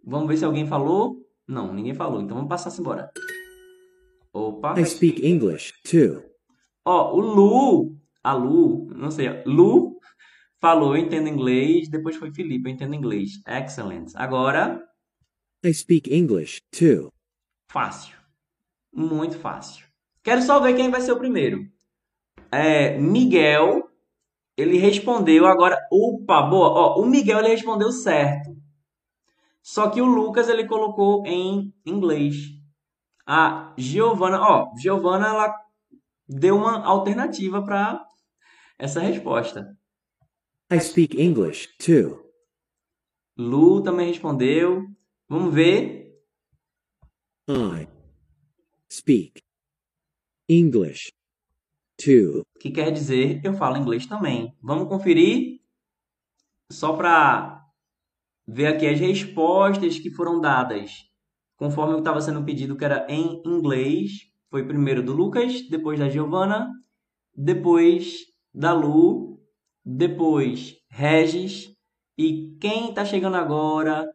[0.04, 1.16] Vamos ver se alguém falou.
[1.48, 2.20] Não, ninguém falou.
[2.20, 3.10] Então vamos passar-se embora.
[4.32, 4.78] Opa.
[4.78, 6.22] I speak English too.
[6.84, 9.98] Ó, o Lu, a Lu, não sei, Lu
[10.60, 11.88] falou, eu entendo inglês.
[11.88, 13.40] Depois foi Felipe, eu entendo inglês.
[13.46, 14.12] Excellent.
[14.14, 14.86] Agora,
[15.64, 17.10] I speak English too.
[17.70, 18.16] fácil.
[18.92, 19.86] Muito fácil.
[20.22, 21.66] Quero só ver quem vai ser o primeiro.
[22.50, 23.90] É, Miguel,
[24.56, 25.78] ele respondeu agora.
[25.90, 26.68] Opa, boa.
[26.68, 28.56] Ó, o Miguel ele respondeu certo.
[29.62, 32.36] Só que o Lucas ele colocou em inglês.
[33.26, 35.54] A Giovana, ó, Giovana ela
[36.28, 38.06] deu uma alternativa para
[38.78, 39.76] essa resposta.
[40.72, 42.24] I speak English too.
[43.36, 44.84] Lu também respondeu.
[45.28, 46.16] Vamos ver.
[47.48, 47.88] I
[48.88, 49.42] speak
[50.48, 51.12] English
[51.96, 52.44] too.
[52.60, 54.54] Que quer dizer eu falo inglês também.
[54.62, 55.60] Vamos conferir
[56.70, 57.64] só para
[58.46, 61.06] ver aqui as respostas que foram dadas
[61.56, 64.12] conforme o que estava sendo pedido, que era em inglês.
[64.50, 66.70] Foi primeiro do Lucas, depois da Giovana,
[67.34, 68.18] depois
[68.54, 69.40] da Lu,
[69.84, 71.74] depois Regis.
[72.16, 74.06] E quem está chegando agora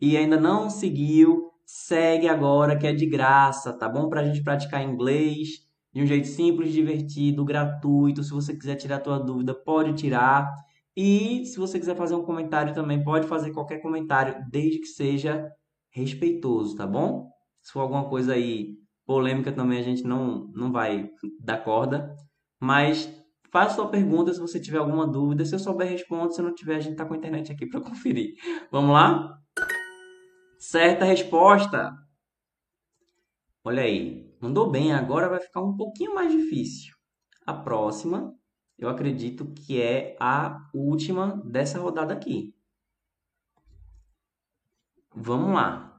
[0.00, 4.08] e ainda não seguiu, segue agora que é de graça, tá bom?
[4.08, 5.63] Para a gente praticar inglês
[5.94, 8.24] de um jeito simples, divertido, gratuito.
[8.24, 10.50] Se você quiser tirar a tua dúvida, pode tirar.
[10.96, 15.48] E se você quiser fazer um comentário também, pode fazer qualquer comentário, desde que seja
[15.90, 17.30] respeitoso, tá bom?
[17.62, 18.76] Se for alguma coisa aí
[19.06, 21.08] polêmica também a gente não, não vai
[21.40, 22.14] dar corda.
[22.60, 23.08] Mas
[23.52, 25.44] faça sua pergunta se você tiver alguma dúvida.
[25.44, 26.32] Se eu souber, respondo.
[26.32, 28.34] Se não tiver, a gente tá com a internet aqui para conferir.
[28.70, 29.38] Vamos lá?
[30.58, 31.92] Certa resposta.
[33.62, 34.23] Olha aí.
[34.44, 34.92] Mandou bem.
[34.92, 36.94] Agora vai ficar um pouquinho mais difícil.
[37.46, 38.34] A próxima,
[38.78, 42.54] eu acredito que é a última dessa rodada aqui.
[45.16, 45.98] Vamos lá.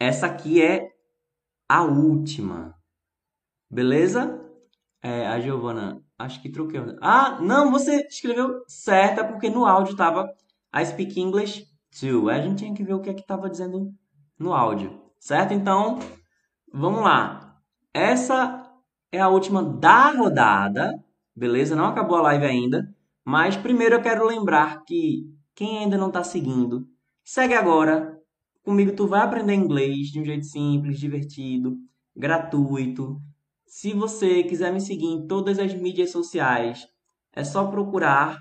[0.00, 0.90] Essa aqui é
[1.68, 2.74] a última.
[3.70, 4.44] Beleza?
[5.00, 6.80] É, a Giovana, acho que troquei.
[7.00, 10.28] Ah, não, você escreveu certa porque no áudio tava
[10.74, 11.68] I speak English
[12.00, 12.28] too.
[12.28, 13.94] A gente tinha que ver o que é que tava dizendo
[14.36, 15.00] no áudio.
[15.20, 15.54] Certo?
[15.54, 16.00] Então,
[16.72, 17.60] vamos lá.
[17.92, 18.70] Essa
[19.10, 21.02] é a última da rodada.
[21.34, 21.76] Beleza?
[21.76, 22.94] Não acabou a live ainda.
[23.24, 26.88] Mas primeiro eu quero lembrar que Quem ainda não está seguindo,
[27.22, 28.18] segue agora.
[28.64, 31.76] Comigo tu vai aprender inglês de um jeito simples, divertido,
[32.16, 33.20] gratuito.
[33.66, 36.88] Se você quiser me seguir em todas as mídias sociais,
[37.34, 38.38] é só procurar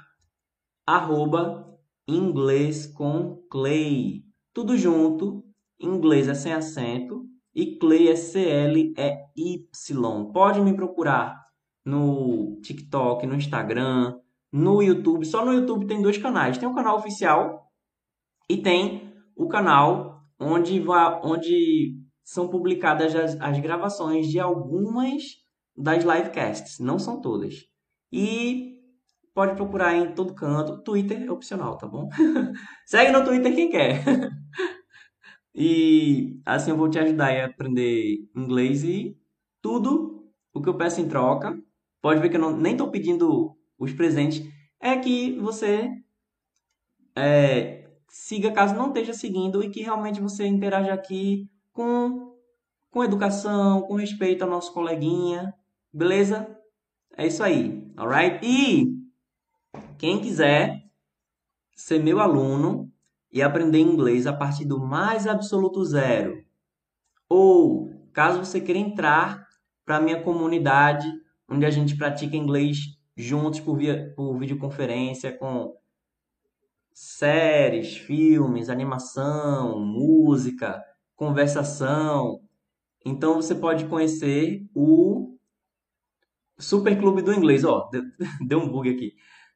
[0.85, 4.23] arroba inglês com Clay.
[4.53, 5.43] Tudo junto,
[5.79, 8.95] inglês é sem acento e Clay é C-L-E-Y.
[10.31, 11.41] Pode me procurar
[11.85, 14.17] no TikTok, no Instagram,
[14.51, 15.25] no YouTube.
[15.25, 16.57] Só no YouTube tem dois canais.
[16.57, 17.67] Tem o canal oficial
[18.49, 25.23] e tem o canal onde, vai, onde são publicadas as, as gravações de algumas
[25.75, 26.79] das livecasts.
[26.79, 27.55] Não são todas.
[28.11, 28.77] E
[29.33, 30.81] pode procurar em todo canto.
[30.83, 32.09] Twitter é opcional, tá bom?
[32.85, 34.03] Segue no Twitter quem quer.
[35.53, 39.17] e assim eu vou te ajudar a aprender inglês e
[39.61, 41.61] tudo o que eu peço em troca.
[42.01, 44.43] Pode ver que eu não, nem estou pedindo os presentes.
[44.79, 45.91] É que você
[47.15, 52.35] é, siga caso não esteja seguindo e que realmente você interaja aqui com,
[52.89, 55.53] com educação, com respeito ao nosso coleguinha.
[55.93, 56.57] Beleza?
[57.17, 57.91] É isso aí.
[57.95, 58.39] Alright?
[58.43, 59.01] E
[59.97, 60.83] quem quiser
[61.75, 62.90] ser meu aluno
[63.31, 66.43] e aprender inglês a partir do mais absoluto zero,
[67.29, 69.47] ou caso você queira entrar
[69.85, 71.07] para a minha comunidade,
[71.49, 75.73] onde a gente pratica inglês juntos por, via, por videoconferência com
[76.93, 80.83] séries, filmes, animação, música,
[81.15, 82.41] conversação.
[83.05, 85.37] Então você pode conhecer o
[86.59, 87.63] Super Clube do Inglês.
[87.63, 88.03] Ó, deu,
[88.47, 89.13] deu um bug aqui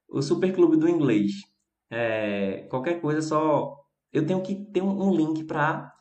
[0.09, 1.31] o Super Clube do Inglês.
[1.89, 3.75] É, qualquer coisa, só.
[4.11, 5.93] Eu tenho que ter um, link para.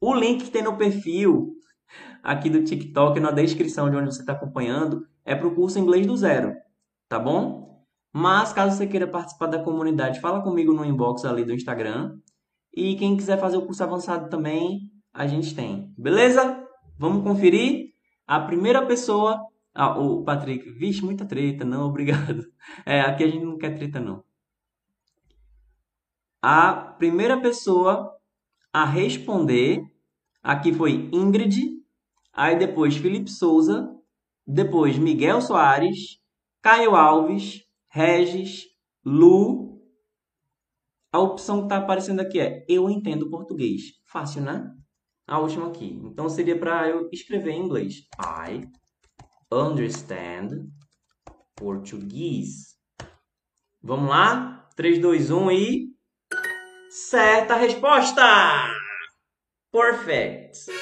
[0.00, 1.54] O link que tem no perfil
[2.22, 6.06] aqui do TikTok, na descrição de onde você está acompanhando, é para o curso Inglês
[6.06, 6.54] do Zero,
[7.08, 7.84] tá bom?
[8.12, 12.18] Mas caso você queira participar da comunidade, fala comigo no inbox ali do Instagram.
[12.74, 15.94] E quem quiser fazer o curso avançado também, a gente tem.
[15.96, 16.62] Beleza?
[16.98, 17.94] Vamos conferir?
[18.26, 19.40] A primeira pessoa
[19.78, 22.46] ah, o Patrick, vixe, muita treta, não, obrigado.
[22.86, 24.24] É, aqui a gente não quer treta, não.
[26.48, 28.16] A primeira pessoa
[28.72, 29.82] a responder
[30.40, 31.82] aqui foi Ingrid,
[32.32, 33.92] aí depois Felipe Souza,
[34.46, 36.20] depois Miguel Soares,
[36.62, 38.62] Caio Alves, Regis,
[39.04, 39.82] Lu.
[41.10, 43.82] A opção que está aparecendo aqui é Eu entendo português.
[44.04, 44.72] Fácil, né?
[45.26, 46.00] A última aqui.
[46.04, 48.06] Então seria para eu escrever em inglês.
[48.20, 48.70] I
[49.52, 50.68] understand
[51.56, 52.78] português.
[53.82, 54.68] Vamos lá?
[54.76, 55.95] 3, 2, 1 e.
[56.98, 58.22] Certa resposta!
[59.70, 60.72] Perfect!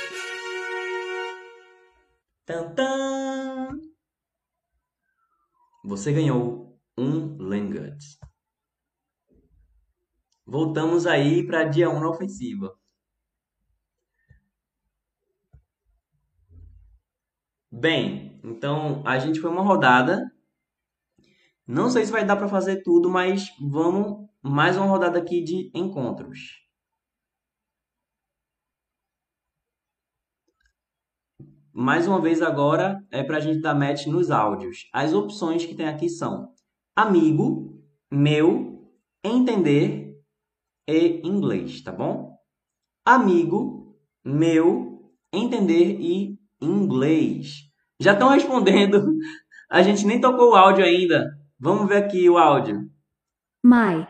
[2.47, 3.81] Tantan!
[5.85, 7.99] Você ganhou um Langut.
[10.47, 12.79] Voltamos aí para dia 1 na ofensiva.
[17.73, 20.23] Bem, então a gente foi uma rodada.
[21.67, 25.71] Não sei se vai dar para fazer tudo, mas vamos mais uma rodada aqui de
[25.75, 26.63] encontros.
[31.73, 34.87] Mais uma vez agora é para a gente dar match nos áudios.
[34.93, 36.53] As opções que tem aqui são
[36.95, 38.87] amigo, meu,
[39.25, 40.23] entender
[40.87, 42.37] e inglês, tá bom?
[43.03, 47.63] Amigo, meu, entender e inglês.
[47.99, 49.03] Já estão respondendo.
[49.71, 51.35] A gente nem tocou o áudio ainda.
[51.59, 52.89] Vamos ver aqui o áudio.
[53.65, 54.07] My,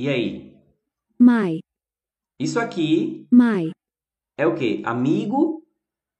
[0.00, 0.56] E aí?
[1.18, 1.60] my,
[2.38, 3.70] Isso aqui my,
[4.38, 4.80] é o quê?
[4.82, 5.62] Amigo,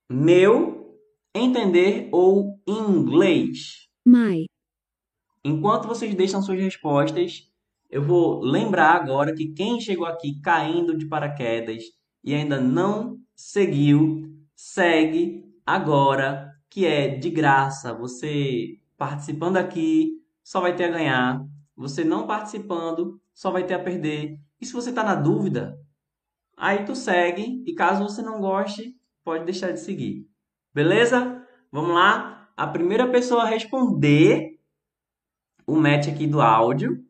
[0.07, 0.99] meu,
[1.35, 3.89] entender ou inglês.
[4.07, 4.45] my,
[5.43, 7.51] Enquanto vocês deixam suas respostas,
[7.89, 11.83] eu vou lembrar agora que quem chegou aqui caindo de paraquedas
[12.23, 17.95] e ainda não seguiu, segue agora, que é de graça.
[17.95, 21.60] Você participando aqui só vai ter a ganhar.
[21.81, 24.39] Você não participando só vai ter a perder.
[24.61, 25.81] E se você está na dúvida,
[26.55, 30.29] aí tu segue e caso você não goste, pode deixar de seguir.
[30.75, 31.43] Beleza?
[31.73, 32.51] Vamos lá?
[32.55, 34.61] A primeira pessoa a responder
[35.67, 37.03] o match aqui do áudio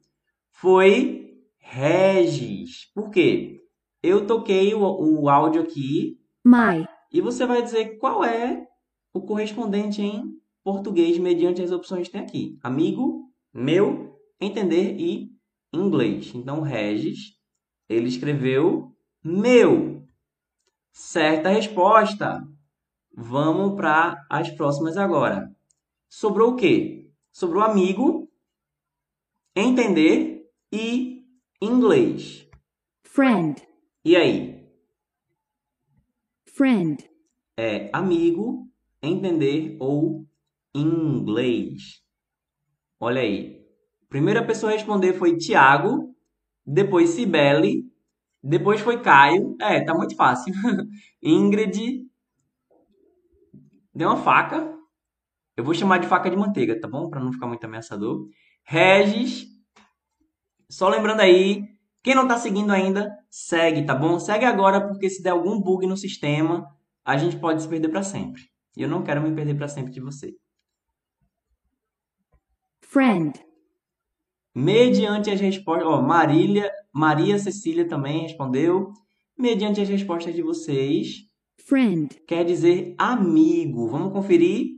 [0.52, 2.92] foi Regis.
[2.94, 3.64] Por quê?
[4.00, 8.68] Eu toquei o, o áudio aqui my, e você vai dizer qual é
[9.12, 15.30] o correspondente em português mediante as opções que tem aqui: amigo, meu, entender e
[15.72, 16.32] inglês.
[16.34, 17.38] Então, Regis,
[17.88, 20.06] ele escreveu meu.
[20.92, 22.46] Certa resposta.
[23.14, 25.54] Vamos para as próximas agora.
[26.08, 27.10] Sobrou o quê?
[27.32, 28.28] Sobrou amigo,
[29.54, 31.24] entender e
[31.60, 32.48] inglês.
[33.04, 33.56] friend,
[34.04, 34.60] E aí?
[36.46, 36.98] friend,
[37.56, 38.68] É amigo,
[39.02, 40.26] entender ou
[40.74, 42.02] inglês.
[42.98, 43.59] Olha aí.
[44.10, 46.14] Primeira pessoa a responder foi Tiago,
[46.66, 47.84] depois Cibele,
[48.42, 49.56] depois foi Caio.
[49.60, 50.52] É, tá muito fácil.
[51.22, 52.06] Ingrid.
[53.94, 54.76] Deu uma faca.
[55.56, 57.08] Eu vou chamar de faca de manteiga, tá bom?
[57.08, 58.26] Para não ficar muito ameaçador.
[58.64, 59.46] Regis.
[60.68, 61.64] Só lembrando aí,
[62.02, 64.18] quem não tá seguindo ainda, segue, tá bom?
[64.18, 66.66] Segue agora, porque se der algum bug no sistema,
[67.04, 68.42] a gente pode se perder para sempre.
[68.76, 70.34] E eu não quero me perder para sempre de você.
[72.90, 73.40] friend,
[74.54, 78.92] Mediante as respostas, ó, Marília, Maria Cecília também respondeu.
[79.38, 81.26] Mediante as respostas de vocês,
[81.66, 83.88] friend, quer dizer amigo.
[83.88, 84.72] Vamos conferir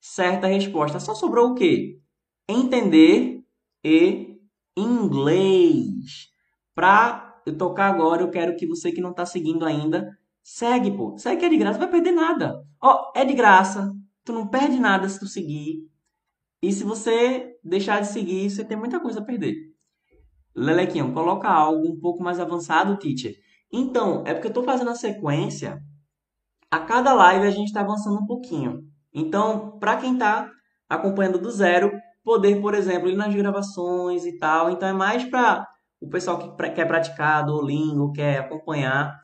[0.00, 0.98] certa resposta.
[0.98, 2.00] Só sobrou o quê?
[2.48, 3.44] Entender
[3.84, 4.38] e
[4.76, 6.28] inglês.
[6.74, 10.08] Pra eu tocar agora, eu quero que você que não tá seguindo ainda,
[10.42, 11.16] segue, pô.
[11.18, 12.64] Segue que é de graça, não vai perder nada.
[12.80, 13.92] Ó, é de graça.
[14.24, 15.86] Tu não perde nada se tu seguir.
[16.62, 19.54] E se você deixar de seguir, você tem muita coisa a perder.
[20.54, 23.34] Lelequinho, coloca algo um pouco mais avançado, teacher.
[23.72, 25.78] Então, é porque eu tô fazendo a sequência.
[26.70, 28.80] A cada live a gente está avançando um pouquinho.
[29.14, 30.50] Então, para quem está
[30.88, 31.92] acompanhando do zero,
[32.24, 34.70] poder, por exemplo, ir nas gravações e tal.
[34.70, 35.66] Então, é mais para
[36.00, 39.16] o pessoal que quer praticar Duolingo, quer acompanhar.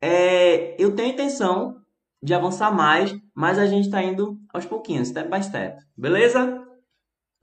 [0.00, 1.76] É, eu tenho intenção
[2.22, 5.78] de avançar mais, mas a gente está indo aos pouquinhos, step by step.
[5.96, 6.63] Beleza?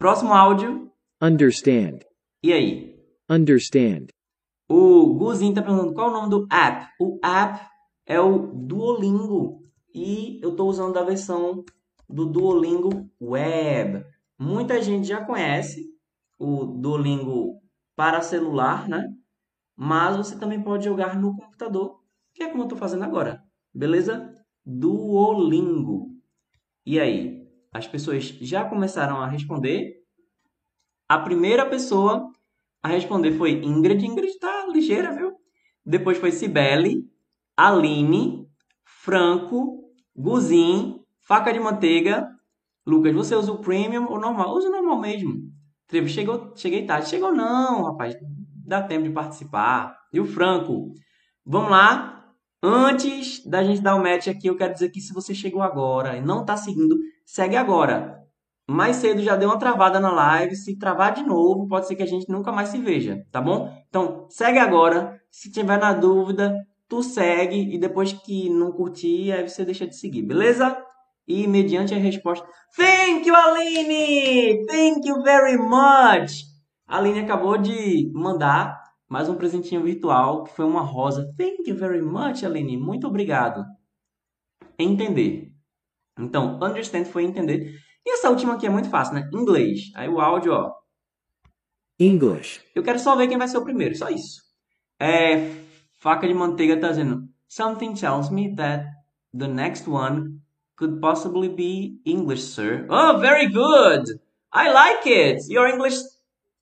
[0.02, 0.92] Próximo áudio.
[1.22, 2.00] Understand.
[2.44, 3.00] E aí?
[3.30, 4.08] Understand.
[4.68, 6.88] O Guzinho tá perguntando qual é o nome do app.
[7.00, 7.60] O app
[8.08, 9.64] é o Duolingo.
[9.94, 11.64] E eu estou usando a versão
[12.10, 14.04] do Duolingo Web.
[14.40, 15.86] Muita gente já conhece
[16.40, 17.62] o Duolingo
[17.96, 19.08] para celular, né?
[19.76, 22.02] Mas você também pode jogar no computador,
[22.34, 23.44] que é como eu estou fazendo agora.
[23.72, 24.34] Beleza?
[24.66, 26.10] Duolingo.
[26.88, 27.31] E aí?
[27.74, 29.96] As pessoas já começaram a responder.
[31.08, 32.30] A primeira pessoa
[32.84, 34.06] a responder foi Ingrid.
[34.06, 35.34] Ingrid tá ligeira, viu?
[35.86, 37.10] Depois foi Cibele,
[37.56, 38.48] Aline,
[38.84, 42.28] Franco, Guzin, Faca de Manteiga.
[42.86, 44.56] Lucas, você usa o Premium ou normal?
[44.56, 45.34] Usa o normal mesmo.
[45.88, 47.10] Trevo, chegou, cheguei tarde.
[47.10, 48.16] Chegou não, rapaz.
[48.66, 49.98] Dá tempo de participar.
[50.12, 50.94] E o Franco?
[51.46, 52.21] Vamos lá.
[52.64, 56.16] Antes da gente dar o match aqui, eu quero dizer que se você chegou agora
[56.16, 56.96] e não tá seguindo,
[57.26, 58.22] segue agora.
[58.70, 60.56] Mais cedo já deu uma travada na live.
[60.56, 63.74] Se travar de novo, pode ser que a gente nunca mais se veja, tá bom?
[63.90, 65.20] Então, segue agora.
[65.32, 66.56] Se tiver na dúvida,
[66.88, 70.78] tu segue e depois que não curtir, aí você deixa de seguir, beleza?
[71.28, 72.46] E mediante a resposta,
[72.76, 74.66] Thank you, Aline!
[74.68, 76.44] Thank you very much!
[76.88, 78.81] A Aline acabou de mandar
[79.12, 81.30] mais um presentinho virtual, que foi uma rosa.
[81.38, 82.78] Thank you very much, Aline.
[82.78, 83.66] Muito obrigado.
[84.80, 85.52] Entender.
[86.18, 87.78] Então, understand foi entender.
[88.06, 89.30] E essa última aqui é muito fácil, né?
[89.34, 89.92] Inglês.
[89.96, 90.72] Aí o áudio, ó.
[92.00, 92.62] English.
[92.74, 94.42] Eu quero só ver quem vai ser o primeiro, só isso.
[94.98, 95.56] É,
[96.00, 98.86] faca de manteiga tá dizendo Something tells me that
[99.38, 100.40] the next one
[100.78, 102.88] could possibly be English, sir.
[102.90, 104.06] Oh, very good.
[104.54, 105.54] I like it.
[105.54, 105.98] Your English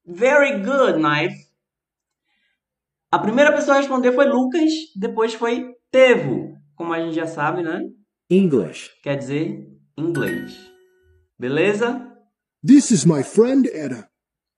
[0.04, 1.49] very good, knife.
[3.12, 6.54] A primeira pessoa a responder foi Lucas, depois foi Tevo.
[6.76, 7.82] Como a gente já sabe, né?
[8.30, 8.92] English.
[9.02, 10.72] Quer dizer inglês.
[11.38, 12.08] Beleza?
[12.64, 14.08] This is my friend Etta.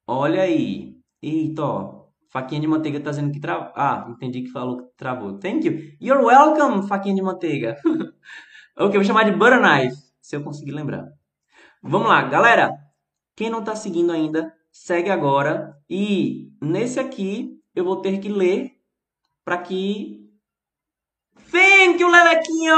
[0.05, 0.97] Olha aí.
[1.23, 2.07] Eita, ó.
[2.29, 3.71] Faquinha de manteiga tá dizendo que travou.
[3.73, 5.39] Ah, entendi que falou que travou.
[5.39, 5.73] Thank you.
[6.01, 7.77] You're welcome, faquinha de manteiga.
[8.77, 11.07] ok, vou chamar de butter knife, se eu conseguir lembrar.
[11.81, 12.69] Vamos lá, galera.
[13.33, 15.73] Quem não tá seguindo ainda, segue agora.
[15.89, 18.71] E nesse aqui eu vou ter que ler
[19.43, 20.29] para que.
[21.51, 22.75] Thank you, Lelequinho!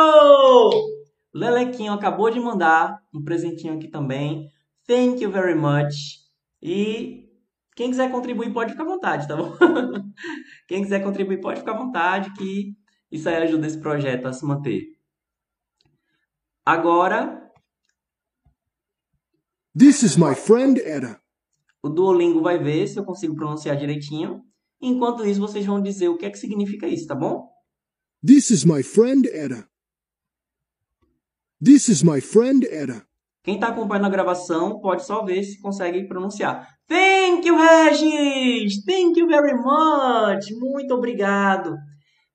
[1.34, 4.50] Lelequinho acabou de mandar um presentinho aqui também.
[4.88, 6.22] Thank you very much.
[6.62, 7.30] E
[7.76, 9.54] quem quiser contribuir pode ficar à vontade, tá bom?
[10.68, 12.76] quem quiser contribuir pode ficar à vontade, que
[13.12, 14.82] isso aí ajuda esse projeto a se manter.
[16.66, 17.40] Agora,
[19.78, 21.20] This is my friend Etta.
[21.82, 24.44] o Duolingo vai ver se eu consigo pronunciar direitinho.
[24.86, 27.50] Enquanto isso, vocês vão dizer o que é que significa isso, tá bom?
[28.26, 29.66] This is my friend Etta.
[31.64, 33.08] This is my friend Etta.
[33.44, 36.68] Quem está acompanhando a gravação pode só ver se consegue pronunciar.
[36.86, 38.84] Thank you, Regis!
[38.84, 40.52] Thank you very much!
[40.60, 41.78] Muito obrigado!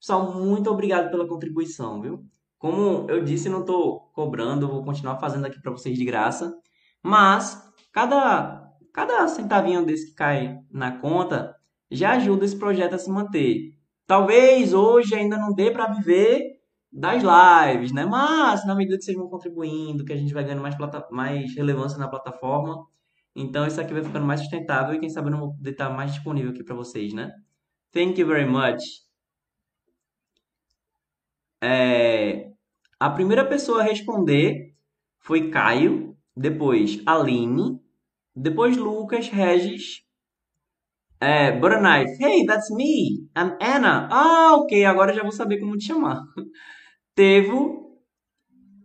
[0.01, 2.25] Pessoal, muito obrigado pela contribuição, viu?
[2.57, 6.57] Como eu disse, não estou cobrando, vou continuar fazendo aqui para vocês de graça.
[7.03, 11.58] Mas, cada, cada centavinho desse que cai na conta
[11.91, 13.75] já ajuda esse projeto a se manter.
[14.07, 16.59] Talvez hoje ainda não dê para viver
[16.91, 18.07] das lives, né?
[18.07, 21.55] Mas na medida que vocês vão contribuindo, que a gente vai ganhando mais, plata mais
[21.55, 22.87] relevância na plataforma,
[23.37, 25.91] então isso aqui vai ficando mais sustentável e quem sabe eu não vou poder estar
[25.91, 27.31] mais disponível aqui para vocês, né?
[27.93, 28.83] Thank you very much.
[31.63, 32.51] É,
[32.99, 34.75] a primeira pessoa a responder
[35.19, 37.81] foi Caio, depois Aline,
[38.35, 40.05] depois Lucas, Regis,
[41.21, 42.23] é, Butter Knife.
[42.23, 43.29] Hey, that's me.
[43.37, 44.09] I'm Anna.
[44.11, 46.23] Ah, ok, agora já vou saber como te chamar.
[47.15, 47.99] Tevo,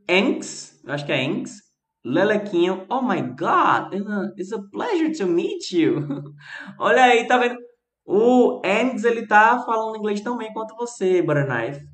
[0.10, 1.62] Enks, acho que é Enks,
[2.04, 2.86] Lelequinho.
[2.90, 3.94] Oh my God,
[4.38, 6.08] it's a pleasure to meet you.
[6.80, 7.58] Olha aí, tá vendo?
[8.06, 11.86] O Enks, ele tá falando inglês tão bem quanto você, Butter Knife.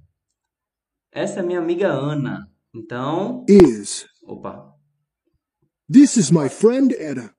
[1.12, 2.48] Essa é minha amiga Ana.
[2.74, 4.08] Então, Is.
[4.24, 4.74] opa.
[5.92, 7.34] This is my friend Anna.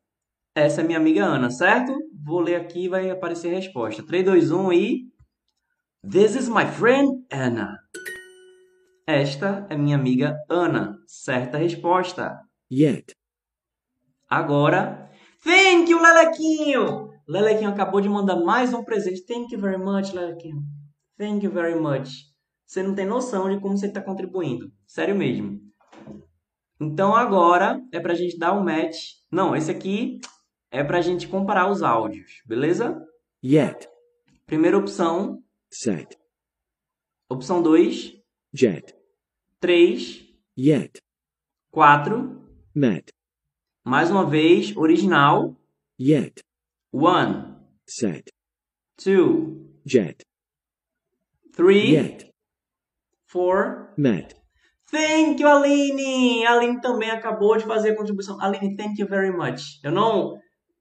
[0.55, 1.93] Essa é minha amiga Ana, certo?
[2.25, 4.03] Vou ler aqui e vai aparecer a resposta.
[4.03, 5.11] 3, 2, 1 e.
[6.09, 7.79] This is my friend Anna.
[9.07, 10.99] Esta é minha amiga Ana.
[11.07, 12.41] Certa resposta.
[12.71, 13.15] Yet.
[14.29, 15.09] Agora.
[15.43, 17.11] Thank you, Lelequinho!
[17.27, 19.25] Lelequinho acabou de mandar mais um presente.
[19.25, 20.63] Thank you very much, Lelequinho.
[21.17, 22.11] Thank you very much.
[22.67, 24.71] Você não tem noção de como você está contribuindo.
[24.87, 25.61] Sério mesmo.
[26.81, 28.97] Então agora é pra gente dar um match.
[29.31, 30.21] Não, esse aqui
[30.71, 33.07] é pra gente comparar os áudios, beleza?
[33.45, 33.89] Yet.
[34.47, 36.17] Primeira opção, Set.
[37.29, 38.15] opção 2,
[38.53, 38.95] Jet.
[39.61, 40.27] 3,
[40.59, 41.01] Yet.
[41.71, 42.41] 4,
[42.75, 43.13] Met.
[43.85, 45.57] mais uma vez, original,
[46.01, 46.43] Yet.
[46.93, 47.57] 1,
[47.87, 48.33] Set.
[49.05, 50.25] 2, Jet.
[51.53, 52.31] 3, Yet.
[53.27, 53.95] 4.
[53.97, 54.35] Met.
[54.91, 56.45] Thank you, Aline!
[56.47, 58.41] A Aline também acabou de fazer a contribuição.
[58.41, 59.79] Aline, thank you very much.
[59.85, 60.37] Eu não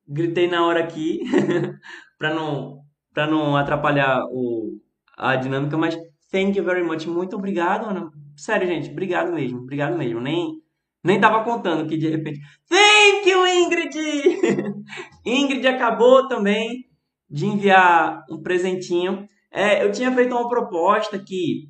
[0.10, 1.22] gritei na hora aqui
[2.18, 2.80] para não
[3.14, 4.78] para não atrapalhar o,
[5.18, 5.98] a dinâmica, mas
[6.32, 7.06] thank you very much.
[7.06, 8.10] Muito obrigado, Ana.
[8.36, 9.60] Sério, gente, obrigado mesmo.
[9.60, 10.20] Obrigado mesmo.
[10.22, 10.60] Nem
[11.04, 12.40] nem tava contando que de repente.
[12.68, 13.96] Thank you, Ingrid!
[15.26, 16.86] Ingrid acabou também
[17.30, 19.28] de enviar um presentinho.
[19.52, 21.70] É, eu tinha feito uma proposta que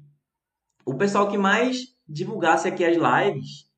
[0.85, 1.77] o pessoal que mais
[2.07, 3.68] divulgasse aqui as lives,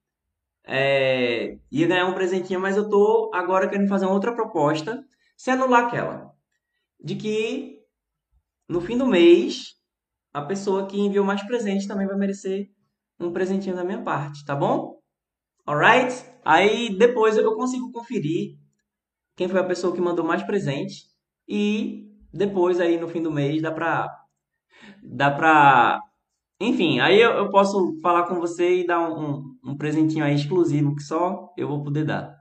[0.66, 5.04] é, ia ganhar um presentinho, mas eu tô agora querendo fazer uma outra proposta,
[5.38, 6.32] sem anular aquela.
[7.00, 7.80] De que
[8.70, 9.76] no fim do mês,
[10.34, 12.70] a pessoa que enviou mais presentes também vai merecer
[13.20, 15.00] um presentinho da minha parte, tá bom?
[15.66, 16.26] Alright?
[16.44, 18.58] Aí depois eu consigo conferir
[19.36, 21.06] quem foi a pessoa que mandou mais presente
[21.48, 24.10] e depois aí no fim do mês dá pra
[25.04, 26.00] dá pra
[26.62, 29.20] enfim, aí eu, eu, posso falar com você e dar um,
[29.64, 32.36] um, um, presentinho aí exclusivo que só eu vou poder dar.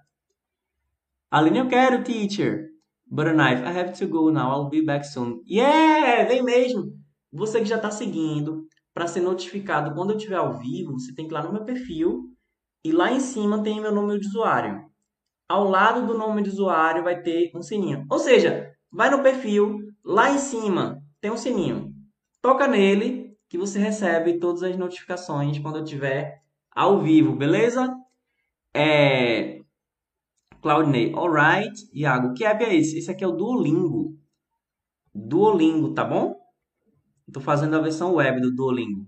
[1.30, 2.68] Aline, eu quero, teacher.
[3.06, 4.52] Butter knife, I have to go now.
[4.52, 5.40] I'll be back soon.
[5.48, 6.92] Yeah, vem mesmo.
[7.32, 11.26] Você que já está seguindo, para ser notificado quando eu estiver ao vivo, você tem
[11.26, 12.24] que ir lá no meu perfil
[12.84, 14.84] e lá em cima tem meu nome de usuário.
[15.48, 18.06] Ao lado do nome de usuário vai ter um sininho.
[18.10, 21.92] Ou seja, vai no perfil, lá em cima tem um sininho.
[22.40, 23.19] Toca nele
[23.50, 26.40] que você recebe todas as notificações quando eu tiver
[26.70, 27.92] ao vivo, beleza?
[28.72, 29.60] É...
[30.62, 31.90] Claudinei, alright.
[31.92, 32.98] Iago, que app é esse?
[32.98, 34.16] Esse aqui é o Duolingo.
[35.12, 36.36] Duolingo, tá bom?
[37.32, 39.04] Tô fazendo a versão web do Duolingo.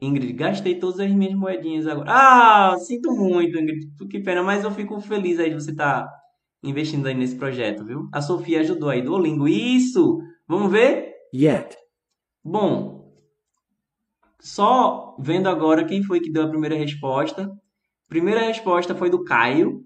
[0.00, 2.10] Ingrid, gastei todas as minhas moedinhas agora.
[2.10, 3.92] Ah, sinto muito, Ingrid.
[4.08, 6.14] Que pena, mas eu fico feliz aí de você estar tá
[6.62, 8.08] investindo aí nesse projeto, viu?
[8.10, 9.02] A Sofia ajudou aí.
[9.02, 10.18] Duolingo, isso!
[10.48, 11.14] Vamos ver?
[11.34, 11.76] Yet.
[12.42, 12.95] Bom,
[14.40, 17.50] só vendo agora quem foi que deu a primeira resposta.
[18.08, 19.84] Primeira resposta foi do Caio,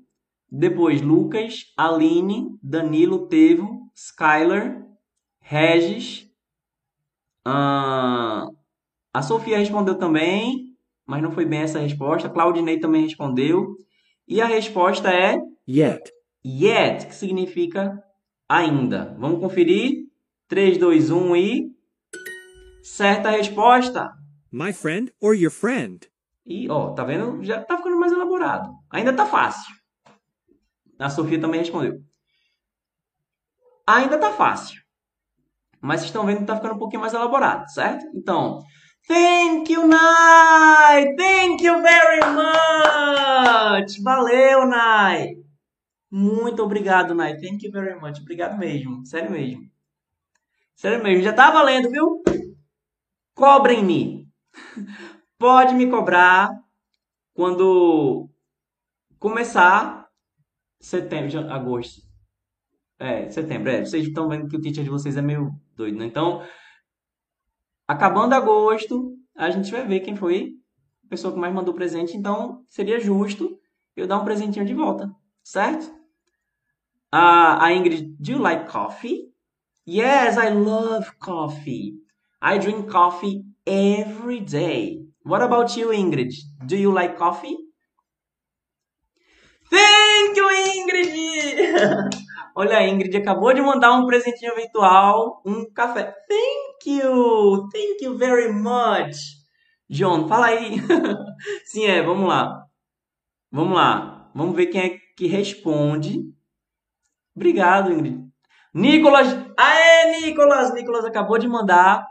[0.50, 4.84] depois Lucas, Aline, Danilo, Tevo, Skyler,
[5.40, 6.26] Regis.
[7.46, 8.54] Uh,
[9.12, 10.76] a Sofia respondeu também,
[11.06, 12.28] mas não foi bem essa resposta.
[12.28, 13.76] Claudinei também respondeu.
[14.26, 15.38] E a resposta é
[15.68, 16.12] Yet.
[16.44, 18.02] Yet, que significa
[18.48, 19.16] ainda.
[19.18, 20.08] Vamos conferir?
[20.48, 21.76] 3, 2, 1 e.
[22.82, 24.19] Certa resposta!
[24.52, 26.08] My friend or your friend?
[26.44, 27.42] E, ó, tá vendo?
[27.44, 28.74] Já tá ficando mais elaborado.
[28.90, 29.74] Ainda tá fácil.
[30.98, 32.00] A Sofia também respondeu.
[33.86, 34.80] Ainda tá fácil.
[35.80, 38.04] Mas vocês estão vendo que tá ficando um pouquinho mais elaborado, certo?
[38.14, 38.62] Então,
[39.06, 41.14] thank you, Nai!
[41.16, 44.02] Thank you very much!
[44.02, 45.36] Valeu, Nai!
[46.10, 47.38] Muito obrigado, Nai.
[47.38, 48.20] Thank you very much.
[48.20, 49.06] Obrigado mesmo.
[49.06, 49.62] Sério mesmo.
[50.74, 51.22] Sério mesmo.
[51.22, 52.22] Já tá valendo, viu?
[53.34, 54.19] Cobrem-me.
[55.38, 56.50] Pode me cobrar
[57.34, 58.28] quando
[59.18, 60.08] começar
[60.78, 62.02] setembro, agosto.
[62.98, 63.84] É, setembro, é.
[63.84, 66.04] Vocês estão vendo que o teacher de vocês é meio doido, né?
[66.04, 66.42] Então,
[67.88, 70.52] acabando agosto, a gente vai ver quem foi
[71.06, 72.16] a pessoa que mais mandou presente.
[72.16, 73.58] Então, seria justo
[73.96, 75.10] eu dar um presentinho de volta,
[75.42, 75.90] certo?
[77.10, 79.30] A, a Ingrid, do you like coffee?
[79.88, 81.94] Yes, I love coffee.
[82.42, 85.04] I drink coffee every day.
[85.22, 86.32] What about you, Ingrid?
[86.66, 87.56] Do you like coffee?
[89.70, 92.10] Thank you, Ingrid!
[92.56, 96.14] Olha, a Ingrid acabou de mandar um presentinho virtual, um café.
[96.28, 97.68] Thank you!
[97.72, 99.16] Thank you very much!
[99.88, 100.76] John, fala aí.
[101.66, 102.64] Sim, é, vamos lá.
[103.52, 104.30] Vamos lá.
[104.34, 106.20] Vamos ver quem é que responde.
[107.36, 108.24] Obrigado, Ingrid.
[108.74, 109.28] Nicolas!
[109.56, 110.72] Aê, Nicolas!
[110.72, 112.06] Nicolas acabou de mandar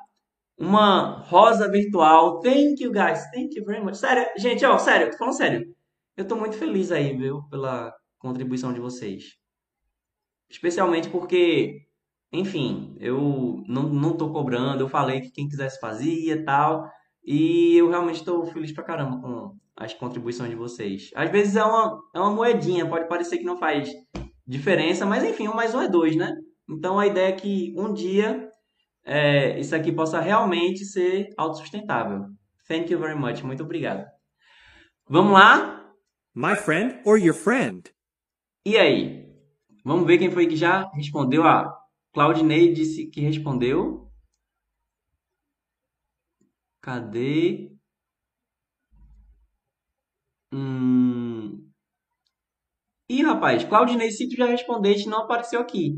[0.59, 2.41] uma rosa virtual.
[2.41, 3.23] Thank you, guys.
[3.31, 3.95] Thank you very much.
[3.95, 5.75] Sério, gente, ó, sério, tô falando sério.
[6.17, 9.37] Eu tô muito feliz aí, viu, pela contribuição de vocês.
[10.49, 11.85] Especialmente porque,
[12.33, 16.89] enfim, eu não, não tô cobrando, eu falei que quem quisesse fazia e tal.
[17.23, 21.09] E eu realmente estou feliz pra caramba com as contribuições de vocês.
[21.15, 23.89] Às vezes é uma, é uma moedinha, pode parecer que não faz
[24.45, 26.35] diferença, mas enfim, um mais um é dois, né?
[26.69, 28.48] Então a ideia é que um dia
[29.03, 32.27] é, isso aqui possa realmente ser autossustentável.
[32.67, 33.41] Thank you very much.
[33.43, 34.05] Muito obrigado.
[35.07, 35.91] Vamos lá?
[36.35, 37.91] My friend or your friend?
[38.65, 39.27] E aí?
[39.83, 41.43] Vamos ver quem foi que já respondeu.
[41.43, 41.75] A
[42.13, 44.11] Claudinei disse que respondeu.
[46.81, 47.71] Cadê?
[50.53, 51.67] Hum...
[53.09, 55.95] Ih, rapaz, Claudinei, se tu já respondeste, não apareceu aqui.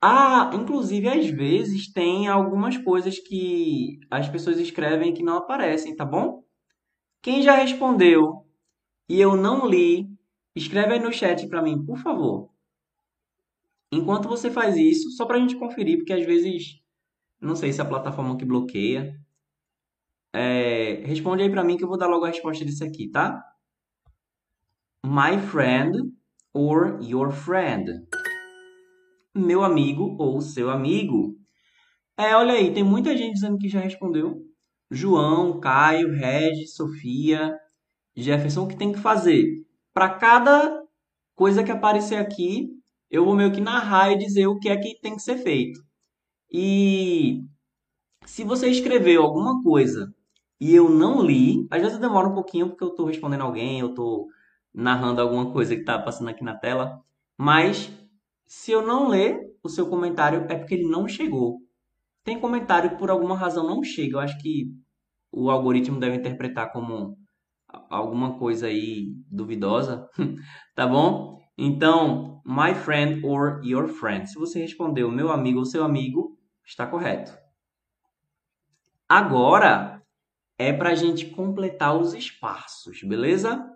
[0.00, 6.04] Ah, inclusive, às vezes tem algumas coisas que as pessoas escrevem que não aparecem, tá
[6.04, 6.44] bom?
[7.22, 8.46] Quem já respondeu
[9.08, 10.08] e eu não li,
[10.54, 12.50] escreve aí no chat para mim, por favor.
[13.90, 16.80] Enquanto você faz isso, só para a gente conferir, porque às vezes,
[17.40, 19.18] não sei se é a plataforma que bloqueia.
[20.34, 23.42] É, responde aí para mim que eu vou dar logo a resposta disso aqui, tá?
[25.04, 26.12] My friend
[26.52, 28.06] or your friend.
[29.36, 31.36] Meu amigo ou seu amigo.
[32.16, 34.42] É, olha aí, tem muita gente dizendo que já respondeu.
[34.90, 37.54] João, Caio, Regis, Sofia,
[38.14, 39.44] Jefferson, o que tem que fazer?
[39.92, 40.82] Para cada
[41.34, 42.70] coisa que aparecer aqui,
[43.10, 45.80] eu vou meio que narrar e dizer o que é que tem que ser feito.
[46.50, 47.42] E
[48.24, 50.14] se você escreveu alguma coisa
[50.60, 53.90] e eu não li, às vezes demora um pouquinho porque eu estou respondendo alguém, eu
[53.90, 54.28] estou
[54.72, 57.02] narrando alguma coisa que está passando aqui na tela,
[57.36, 57.90] mas
[58.46, 61.58] se eu não ler o seu comentário é porque ele não chegou.
[62.24, 64.16] Tem comentário que por alguma razão não chega.
[64.16, 64.72] Eu acho que
[65.32, 67.16] o algoritmo deve interpretar como
[67.90, 70.08] alguma coisa aí duvidosa,
[70.74, 71.38] tá bom?
[71.58, 74.28] Então, my friend or your friend.
[74.28, 77.36] Se você respondeu meu amigo ou seu amigo, está correto.
[79.08, 80.02] Agora
[80.58, 83.75] é para a gente completar os espaços, beleza?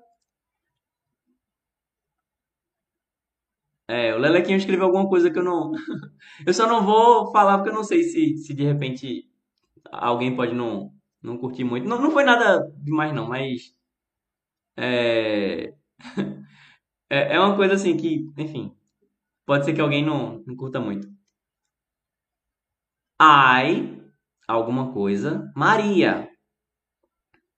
[3.91, 5.73] É, o Lelequinho escreveu alguma coisa que eu não.
[6.47, 9.29] eu só não vou falar porque eu não sei se, se de repente
[9.91, 11.89] alguém pode não, não curtir muito.
[11.89, 13.75] Não, não foi nada demais, não, mas.
[14.77, 15.75] É...
[17.11, 17.35] é.
[17.35, 18.73] É uma coisa assim que, enfim.
[19.45, 21.09] Pode ser que alguém não, não curta muito.
[23.21, 24.01] I,
[24.47, 25.51] alguma coisa.
[25.57, 26.31] Maria.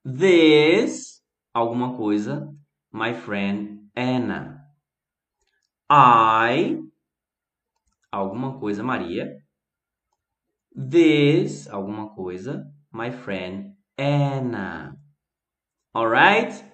[0.02, 1.22] This,
[1.52, 2.48] alguma coisa.
[2.90, 4.61] My friend Anna.
[5.94, 6.78] I,
[8.10, 9.30] alguma coisa, Maria.
[10.74, 14.96] This, alguma coisa, my friend Anna.
[15.94, 16.64] Alright?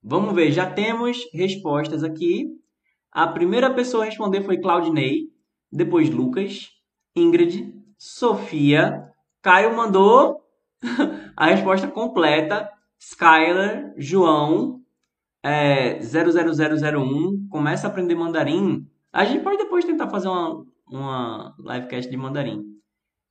[0.00, 2.46] Vamos ver, já temos respostas aqui.
[3.10, 5.22] A primeira pessoa a responder foi Claudinei,
[5.72, 6.68] depois Lucas,
[7.16, 9.02] Ingrid, Sofia,
[9.42, 10.40] Caio mandou
[11.36, 14.77] a resposta completa, Skyler, João,
[15.42, 18.86] é, 00001, começa a aprender mandarim.
[19.12, 22.62] A gente pode depois tentar fazer uma, uma livecast de mandarim.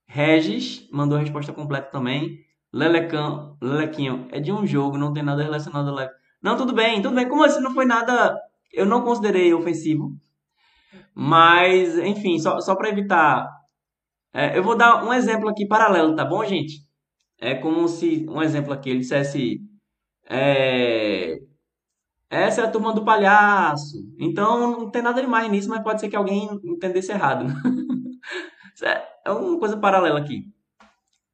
[0.07, 2.39] Regis mandou a resposta completa também.
[2.73, 6.13] Lelecão, Lelequinho, é de um jogo, não tem nada relacionado a live.
[6.41, 7.27] Não, tudo bem, tudo bem.
[7.27, 8.37] Como assim não foi nada.
[8.71, 10.11] Eu não considerei ofensivo.
[11.13, 13.47] Mas, enfim, só, só para evitar.
[14.33, 16.81] É, eu vou dar um exemplo aqui paralelo, tá bom, gente?
[17.39, 18.25] É como se.
[18.29, 19.59] Um exemplo aqui, ele dissesse.
[20.29, 21.39] É,
[22.29, 23.97] essa é a turma do palhaço.
[24.19, 27.45] Então não tem nada demais nisso, mas pode ser que alguém entendesse errado.
[29.25, 30.51] é uma coisa paralela aqui.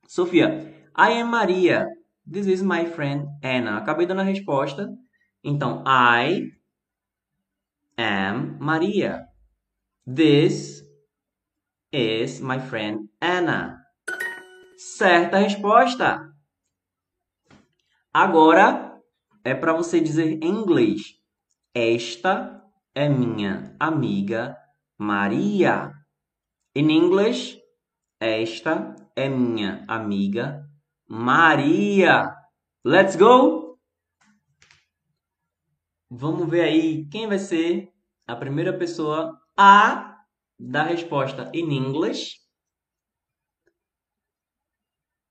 [0.08, 1.88] Sofia, I am Maria.
[2.32, 3.78] This is my friend Anna.
[3.78, 4.90] Acabei dando a resposta.
[5.44, 6.52] Então, I
[7.98, 9.28] am Maria.
[10.06, 10.84] This
[11.92, 13.82] is my friend Anna.
[14.78, 16.32] Certa resposta.
[18.14, 18.93] Agora
[19.44, 21.20] é para você dizer em inglês.
[21.74, 22.64] Esta
[22.96, 24.58] é minha amiga
[24.98, 25.92] Maria.
[26.76, 27.60] In English,
[28.20, 30.66] esta é minha amiga
[31.08, 32.34] Maria.
[32.86, 33.80] Let's go!
[36.10, 37.92] Vamos ver aí quem vai ser
[38.28, 40.24] a primeira pessoa a
[40.60, 42.38] dar resposta in English.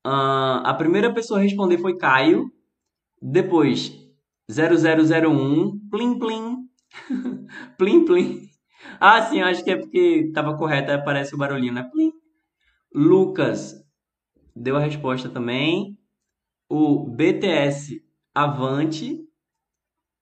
[0.05, 2.51] Ah, a primeira pessoa a responder foi Caio.
[3.21, 4.02] Depois,
[4.49, 6.69] 0001, plim plim.
[7.77, 8.49] plim plim.
[8.99, 11.83] Ah, sim, acho que é porque estava correto, aí aparece o barulhinho, né?
[11.83, 12.11] Plim.
[12.93, 13.75] Lucas
[14.55, 15.97] deu a resposta também.
[16.69, 19.19] O BTS Avante.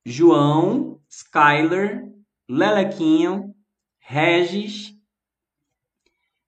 [0.05, 2.11] João, Skyler,
[2.49, 3.53] Lelequinho,
[3.99, 4.95] Regis.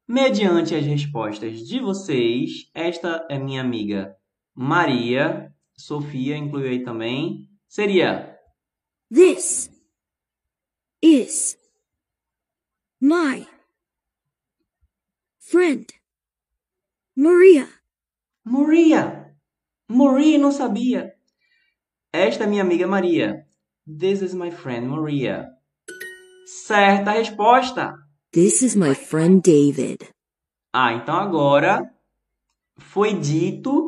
[0.08, 4.16] Mediante as respostas de vocês, esta é minha amiga
[4.56, 5.54] Maria.
[5.76, 7.48] Sofia incluiu aí também.
[7.74, 8.38] Seria
[9.10, 9.68] This
[11.02, 11.58] is
[13.02, 13.48] my
[15.40, 15.90] friend
[17.16, 17.68] Maria.
[18.46, 19.34] Maria.
[19.90, 21.16] Maria não sabia.
[22.14, 23.44] Esta é minha amiga Maria.
[23.88, 25.50] This is my friend Maria.
[26.46, 27.96] Certa resposta.
[28.32, 30.08] This is my friend David.
[30.72, 31.92] Ah, então agora
[32.78, 33.83] foi dito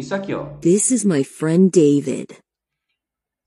[0.00, 0.46] isso aqui, ó.
[0.60, 2.38] This is my friend David.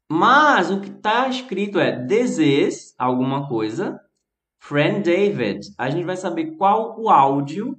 [0.10, 4.00] Mas o que está escrito é this is alguma coisa,
[4.60, 5.62] friend David.
[5.78, 7.78] A gente vai saber qual o áudio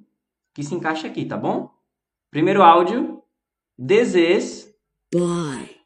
[0.52, 1.70] que se encaixa aqui, tá bom?
[2.30, 3.22] Primeiro áudio,
[3.78, 4.74] this is
[5.12, 5.76] Bye.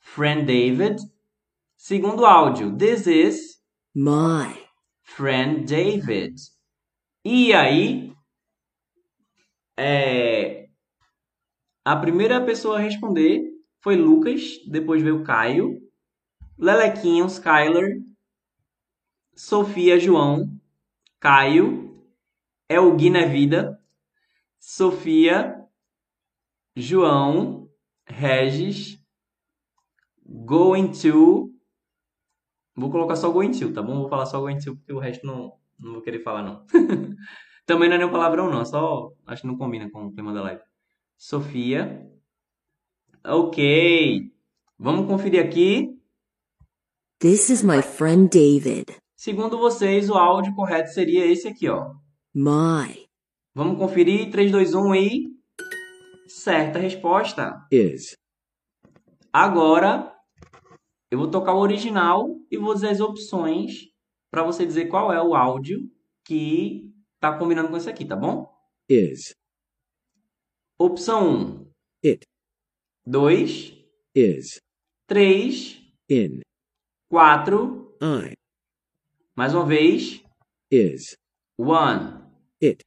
[0.00, 0.96] friend David.
[1.76, 3.60] Segundo áudio, this is
[3.94, 4.56] My.
[5.02, 6.34] friend David.
[7.24, 8.12] E aí,
[9.76, 10.61] é,
[11.84, 13.42] a primeira pessoa a responder
[13.80, 15.80] foi Lucas, depois veio Caio,
[16.56, 18.00] Lelequinho, Skyler,
[19.34, 20.48] Sofia, João,
[21.18, 22.00] Caio,
[22.68, 23.80] Elguina Vida,
[24.58, 25.60] Sofia,
[26.76, 27.68] João,
[28.06, 29.02] Regis,
[30.24, 31.52] Going to.
[32.74, 33.98] Vou colocar só going to, tá bom?
[33.98, 36.64] Vou falar só going to porque o resto não, não vou querer falar, não.
[37.66, 38.64] Também não é nenhum palavrão, não.
[38.64, 40.62] Só acho que não combina com o tema da live.
[41.22, 42.04] Sofia.
[43.24, 44.34] Ok.
[44.76, 45.96] Vamos conferir aqui.
[47.20, 48.96] This is my friend David.
[49.16, 51.94] Segundo vocês, o áudio correto seria esse aqui, ó.
[52.34, 53.06] My.
[53.54, 54.32] Vamos conferir.
[54.32, 55.26] 3, 2, 1 e.
[56.26, 57.68] Certa resposta.
[57.70, 58.16] is,
[59.32, 60.12] Agora,
[61.08, 63.92] eu vou tocar o original e vou dizer as opções
[64.28, 65.88] para você dizer qual é o áudio
[66.24, 68.50] que tá combinando com esse aqui, tá bom?
[68.88, 69.32] is,
[70.84, 71.72] Opção 1,
[72.04, 72.26] it,
[73.06, 74.58] 2, is,
[75.06, 75.80] 3,
[76.10, 76.40] in,
[77.08, 78.32] 4, I,
[79.36, 80.20] mais uma vez,
[80.72, 81.14] is,
[81.56, 82.20] 1,
[82.60, 82.82] it,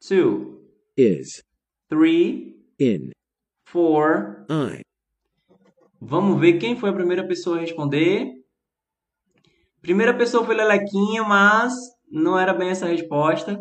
[0.00, 0.58] 2,
[0.96, 1.40] is,
[1.88, 3.12] 3, in,
[3.70, 4.46] 4.
[4.50, 4.80] I,
[6.00, 8.26] Vamos ver quem foi a primeira pessoa a responder.
[9.80, 11.74] Primeira pessoa foi Lelequinha, mas
[12.10, 13.56] não era bem essa a resposta.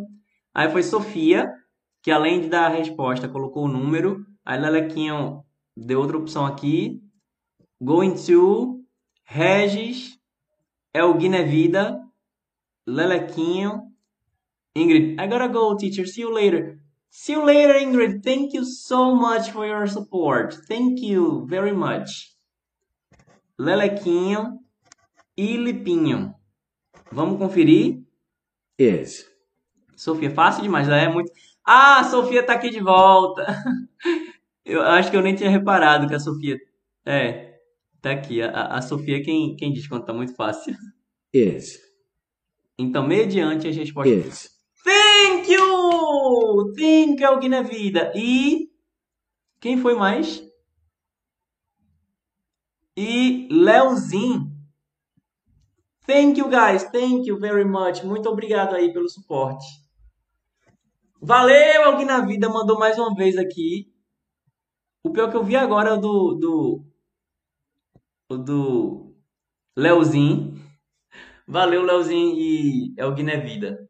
[0.55, 1.47] Aí foi Sofia,
[2.01, 4.25] que além de dar a resposta, colocou o número.
[4.45, 5.43] Aí Lelequinho
[5.75, 7.01] deu outra opção aqui.
[7.81, 8.83] Going to,
[9.23, 10.17] Regis,
[10.93, 11.99] Elguina Vida,
[12.85, 13.83] Lelequinho,
[14.75, 15.19] Ingrid.
[15.19, 16.05] I gotta go, teacher.
[16.05, 16.79] See you later.
[17.09, 18.21] See you later, Ingrid.
[18.23, 20.55] Thank you so much for your support.
[20.67, 22.35] Thank you very much.
[23.57, 24.59] Lelequinho
[25.35, 26.33] e Lipinho.
[27.11, 28.03] Vamos conferir?
[28.79, 29.29] is,
[29.97, 31.31] Sofia, fácil demais, é muito.
[31.71, 33.45] Ah, a Sofia tá aqui de volta.
[34.65, 36.59] Eu acho que eu nem tinha reparado que a Sofia.
[37.05, 37.59] É,
[38.01, 38.41] tá aqui.
[38.41, 40.75] A, a Sofia é quem, quem diz quando tá muito fácil.
[41.31, 41.79] is,
[42.77, 44.25] Então, mediante as respostas.
[44.25, 44.49] is,
[44.83, 46.73] Thank you!
[46.75, 48.11] Thank you, alguém na vida.
[48.15, 48.69] E.
[49.59, 50.43] Quem foi mais?
[52.97, 54.51] E Leozinho.
[56.07, 56.83] Thank you, guys.
[56.85, 58.03] Thank you very much.
[58.03, 59.65] Muito obrigado aí pelo suporte.
[61.21, 63.91] Valeu, alguém na vida mandou mais uma vez aqui.
[65.03, 66.35] O pior que eu vi agora é o do.
[66.35, 66.85] do
[68.29, 69.15] o do
[69.75, 70.53] Leozinho.
[71.47, 73.89] Valeu, Leozinho e Elguiné Vida.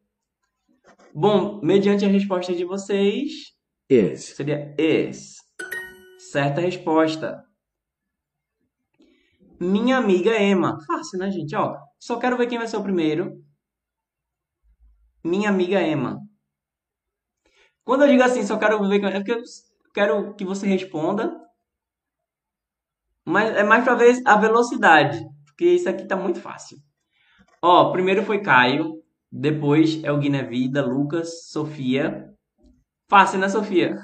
[1.13, 3.31] Bom, mediante a resposta de vocês,
[3.89, 5.35] is, seria is.
[6.19, 7.43] Certa resposta.
[9.59, 10.77] Minha amiga Emma.
[10.87, 11.55] Fácil, né, gente?
[11.55, 13.43] Ó, só quero ver quem vai ser o primeiro.
[15.23, 16.28] minha amiga Emma.
[17.89, 19.41] Quando eu digo assim, só quero ver, é porque eu
[19.95, 21.35] quero que você responda,
[23.25, 26.77] mas é mais para ver a velocidade, porque isso aqui tá muito fácil.
[27.59, 32.31] Ó, primeiro foi Caio, depois é o Guinevida, Lucas, Sofia.
[33.09, 33.97] Fácil, né, Sofia?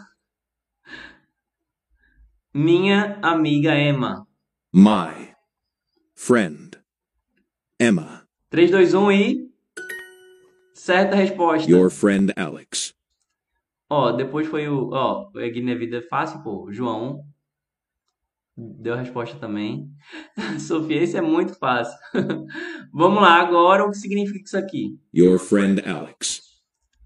[2.52, 4.28] Minha amiga Emma.
[4.74, 5.36] My
[6.16, 6.72] friend
[7.80, 8.28] Emma.
[8.50, 9.52] 3, 2, 1 e.
[10.74, 11.70] Certa resposta.
[11.70, 12.96] Your friend Alex.
[13.96, 14.90] Ó, depois foi o.
[14.92, 16.70] Ó, o Guinevida é fácil, pô.
[16.70, 17.24] João.
[18.58, 19.90] Deu a resposta também.
[20.60, 21.98] Sofia, esse é muito fácil.
[22.94, 25.00] Vamos lá, agora o que significa isso aqui?
[25.14, 26.42] Your friend Alex.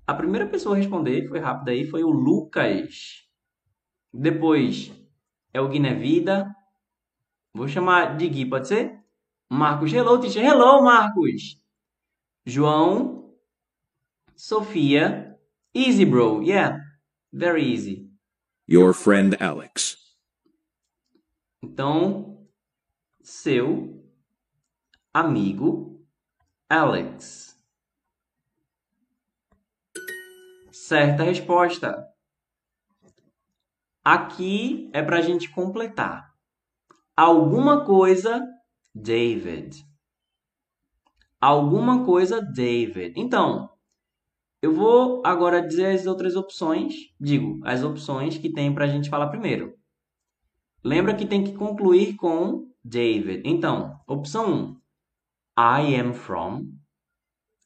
[0.08, 3.28] A primeira pessoa a responder, foi rápido aí, foi o Lucas.
[4.12, 4.92] Depois
[5.54, 6.50] é o Guinevida.
[7.54, 9.00] Vou chamar de Gui, pode ser?
[9.48, 10.44] Marcos, hello, teacher.
[10.44, 11.62] Hello, Marcos.
[12.46, 13.32] João.
[14.36, 15.29] Sofia.
[15.74, 16.42] Easy, bro.
[16.42, 16.80] Yeah.
[17.32, 18.10] Very easy.
[18.68, 19.98] Your friend Alex.
[21.62, 22.48] Então,
[23.22, 24.04] seu
[25.14, 26.04] amigo
[26.70, 27.56] Alex.
[30.72, 32.08] Certa resposta.
[34.04, 36.34] Aqui é para a gente completar.
[37.16, 38.44] Alguma coisa,
[38.96, 39.86] David.
[41.40, 43.14] Alguma coisa, David.
[43.18, 43.70] Então,
[44.62, 47.14] eu vou agora dizer as outras opções.
[47.20, 49.78] Digo, as opções que tem para a gente falar primeiro.
[50.84, 53.42] Lembra que tem que concluir com David.
[53.46, 54.80] Então, opção
[55.58, 56.72] 1, I am from.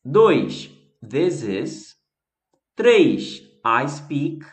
[0.05, 0.71] 2,
[1.07, 1.95] this is.
[2.75, 4.45] 3, I speak.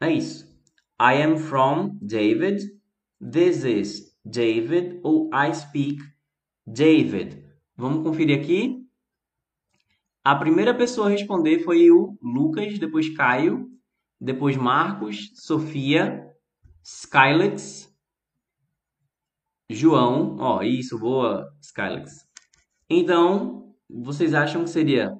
[0.00, 0.46] É isso.
[1.00, 2.62] I am from David.
[3.20, 6.02] This is David ou I speak
[6.66, 7.44] David.
[7.76, 8.87] Vamos conferir aqui.
[10.24, 13.68] A primeira pessoa a responder foi o Lucas, depois Caio,
[14.20, 16.26] depois Marcos, Sofia,
[16.82, 17.94] Skylex,
[19.70, 20.36] João.
[20.38, 22.26] Ó, isso, boa, Skylex.
[22.90, 25.14] Então, vocês acham que seria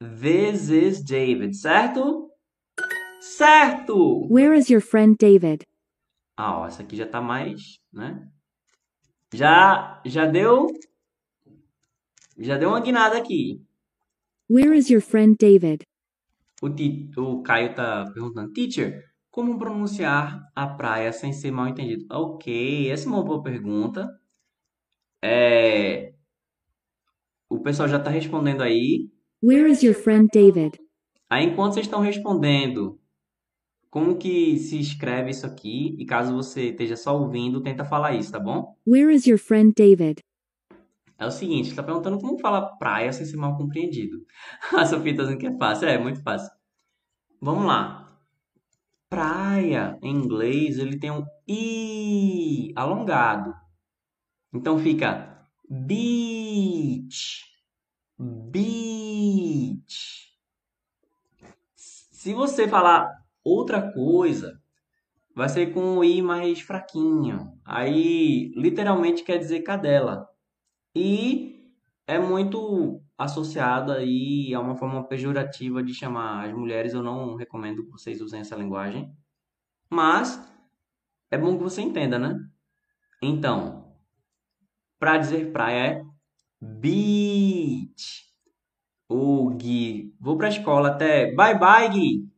[0.00, 2.30] This is David, certo?
[3.20, 4.26] Certo!
[4.30, 5.66] Where is your friend David?
[6.36, 8.26] Ah, ó, essa aqui já tá mais, né?
[9.32, 10.66] Já, já deu,
[12.38, 13.62] já deu uma guinada aqui.
[14.50, 15.86] Where is your friend David?
[16.60, 16.66] O,
[17.22, 22.04] o Caio tá perguntando, teacher, como pronunciar a praia sem ser mal entendido?
[22.10, 24.10] Ok, essa é uma boa pergunta.
[25.22, 26.14] É,
[27.48, 29.08] o pessoal já tá respondendo aí.
[29.40, 30.80] Where is your friend David?
[31.30, 32.98] Aí, enquanto vocês estão respondendo,
[33.88, 35.94] como que se escreve isso aqui?
[35.96, 38.76] E caso você esteja só ouvindo, tenta falar isso, tá bom?
[38.84, 40.24] Where is your friend David?
[41.20, 44.24] É o seguinte, está perguntando como falar praia sem ser mal compreendido.
[44.74, 45.86] A Sofia está dizendo que é fácil.
[45.86, 46.50] É, muito fácil.
[47.42, 48.18] Vamos lá.
[49.10, 53.52] Praia, em inglês, ele tem um i alongado.
[54.50, 57.44] Então fica beach,
[58.18, 58.70] beach.
[61.76, 63.10] Se você falar
[63.44, 64.58] outra coisa,
[65.36, 67.52] vai ser com o i mais fraquinho.
[67.62, 70.29] Aí, literalmente quer dizer cadela.
[70.94, 71.72] E
[72.06, 76.92] é muito associado aí a uma forma pejorativa de chamar as mulheres.
[76.92, 79.14] Eu não recomendo que vocês usem essa linguagem.
[79.90, 80.40] Mas
[81.30, 82.36] é bom que você entenda, né?
[83.22, 83.94] Então,
[84.98, 86.04] para dizer praia é
[86.60, 88.30] beach.
[89.08, 91.34] O Gui, vou para a escola até.
[91.34, 92.30] Bye bye, Gui.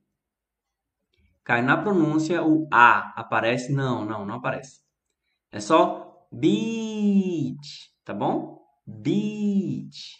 [1.45, 3.13] Cai na pronúncia o A.
[3.21, 3.73] Aparece?
[3.73, 4.81] Não, não, não aparece.
[5.51, 8.63] É só beach, tá bom?
[8.87, 10.19] Beach.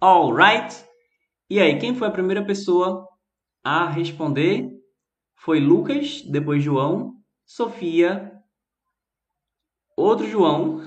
[0.00, 0.84] Alright?
[1.50, 3.08] E aí, quem foi a primeira pessoa
[3.64, 4.70] a responder?
[5.36, 7.14] Foi Lucas, depois João,
[7.46, 8.32] Sofia,
[9.96, 10.82] outro João.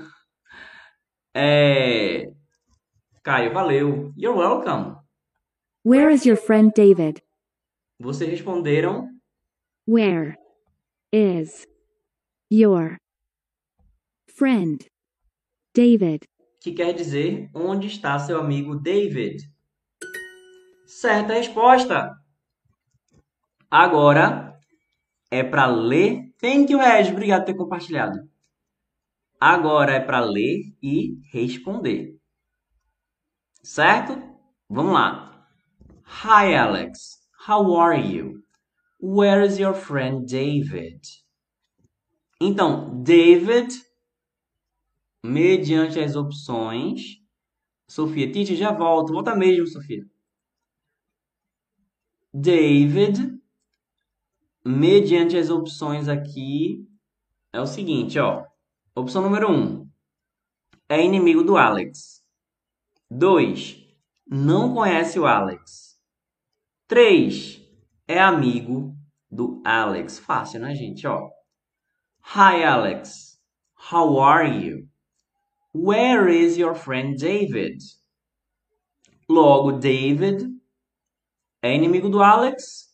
[1.34, 2.32] É...
[3.22, 4.12] Caio, valeu.
[4.16, 4.96] You're welcome.
[5.84, 7.22] Where is your friend David?
[7.98, 9.08] Vocês responderam
[9.86, 10.36] Where
[11.12, 11.66] is
[12.50, 12.98] your
[14.28, 14.91] friend
[15.74, 16.28] David?
[16.62, 19.42] que quer dizer onde está seu amigo David.
[20.86, 22.14] Certa resposta.
[23.68, 24.56] Agora
[25.30, 26.32] é para ler.
[26.40, 27.10] Thank you, Ed.
[27.10, 28.30] Obrigado por ter compartilhado.
[29.40, 32.16] Agora é para ler e responder.
[33.62, 34.22] Certo?
[34.68, 35.48] Vamos lá.
[36.24, 37.18] Hi, Alex.
[37.48, 38.44] How are you?
[39.00, 41.00] Where is your friend David?
[42.40, 43.74] Então, David,
[45.22, 47.22] mediante as opções,
[47.88, 49.12] Sofia, Titi, já volto.
[49.12, 50.04] Volta mesmo, Sofia.
[52.32, 53.38] David,
[54.64, 56.88] mediante as opções aqui,
[57.52, 58.46] é o seguinte, ó.
[58.94, 59.54] Opção número 1.
[59.54, 59.90] Um,
[60.88, 62.24] é inimigo do Alex.
[63.10, 63.86] 2.
[64.26, 66.00] Não conhece o Alex.
[66.88, 67.60] 3.
[68.08, 68.96] É amigo
[69.30, 70.18] do Alex.
[70.18, 71.06] Fácil, né, gente?
[71.06, 71.28] Ó.
[72.34, 73.38] Hi, Alex.
[73.92, 74.91] How are you?
[75.74, 77.78] Where is your friend David?
[79.28, 80.46] Logo, David
[81.62, 82.92] é inimigo do Alex,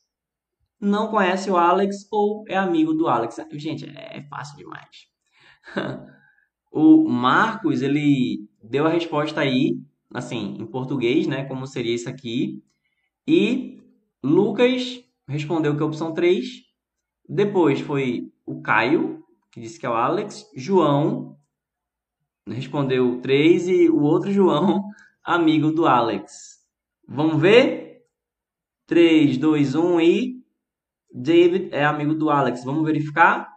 [0.80, 3.36] não conhece o Alex ou é amigo do Alex.
[3.52, 5.08] Gente, é fácil demais.
[6.70, 9.80] o Marcos, ele deu a resposta aí,
[10.14, 11.44] assim, em português, né?
[11.46, 12.62] Como seria isso aqui.
[13.26, 13.82] E
[14.22, 16.62] Lucas respondeu que é a opção 3.
[17.28, 20.48] Depois foi o Caio, que disse que é o Alex.
[20.54, 21.37] João
[22.54, 24.84] respondeu 3 e o outro João,
[25.22, 26.58] amigo do Alex.
[27.06, 28.02] Vamos ver?
[28.86, 30.44] 3, 2, 1 e
[31.12, 32.64] David é amigo do Alex.
[32.64, 33.54] Vamos verificar?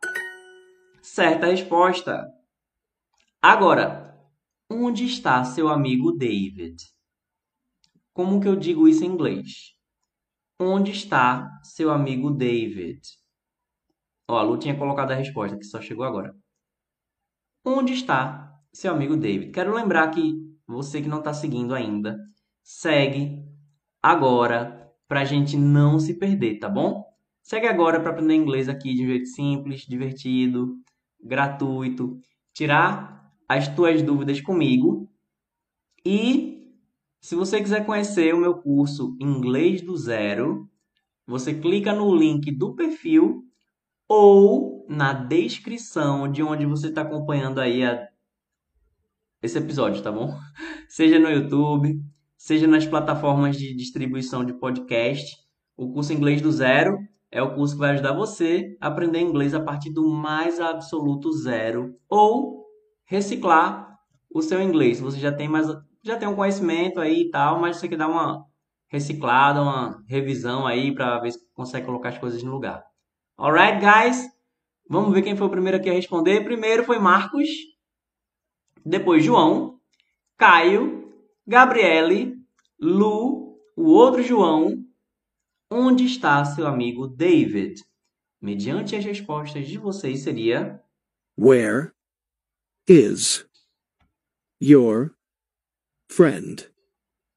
[1.01, 2.27] Certa resposta.
[3.41, 4.17] Agora,
[4.69, 6.77] onde está seu amigo David?
[8.13, 9.73] Como que eu digo isso em inglês?
[10.59, 13.01] Onde está seu amigo David?
[14.29, 16.35] Ó, a Lu tinha colocado a resposta, que só chegou agora.
[17.65, 19.51] Onde está seu amigo David?
[19.51, 20.35] Quero lembrar que
[20.67, 22.17] você que não está seguindo ainda,
[22.63, 23.43] segue
[24.01, 27.03] agora para a gente não se perder, tá bom?
[27.43, 30.75] Segue agora para aprender inglês aqui de um jeito simples, divertido,
[31.21, 32.17] gratuito,
[32.53, 35.09] tirar as tuas dúvidas comigo.
[36.05, 36.75] E
[37.19, 40.69] se você quiser conhecer o meu curso Inglês do Zero,
[41.27, 43.43] você clica no link do perfil
[44.07, 48.07] ou na descrição de onde você está acompanhando aí a...
[49.41, 50.37] esse episódio, tá bom?
[50.87, 51.99] Seja no YouTube,
[52.37, 55.37] seja nas plataformas de distribuição de podcast.
[55.77, 56.97] O curso Inglês do Zero
[57.31, 61.31] é o curso que vai ajudar você a aprender inglês a partir do mais absoluto
[61.31, 62.65] zero ou
[63.05, 63.95] reciclar
[64.33, 64.99] o seu inglês.
[64.99, 65.67] Você já tem mais,
[66.03, 68.43] já tem um conhecimento aí e tal, mas você quer dar uma
[68.89, 72.83] reciclada, uma revisão aí para ver se consegue colocar as coisas no lugar.
[73.37, 74.27] Alright, guys?
[74.89, 76.43] Vamos ver quem foi o primeiro aqui a responder.
[76.43, 77.47] Primeiro foi Marcos,
[78.85, 79.79] depois João,
[80.37, 81.13] Caio,
[81.45, 82.37] Gabriele,
[82.79, 84.83] Lu, o outro João.
[85.69, 87.81] Onde está seu amigo David?
[88.41, 90.81] Mediante as respostas de vocês seria
[91.37, 91.91] Where
[92.87, 93.45] is
[94.61, 95.15] your
[96.09, 96.69] friend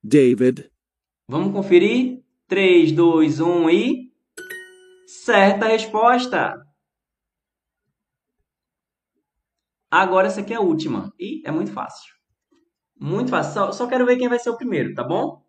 [0.02, 0.70] David?
[1.28, 2.24] Vamos conferir?
[2.48, 4.12] 3, 2, 1 e.
[5.06, 6.63] Certa resposta!
[9.96, 11.12] Agora essa aqui é a última.
[11.20, 12.12] E é muito fácil.
[12.98, 13.52] Muito fácil.
[13.52, 15.40] Só, só quero ver quem vai ser o primeiro, tá bom?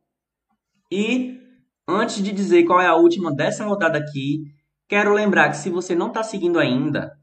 [0.92, 1.40] E
[1.88, 4.44] antes de dizer qual é a última dessa rodada aqui,
[4.88, 7.18] quero lembrar que se você não está seguindo ainda,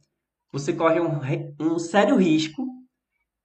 [0.50, 1.20] você corre um,
[1.60, 2.66] um sério risco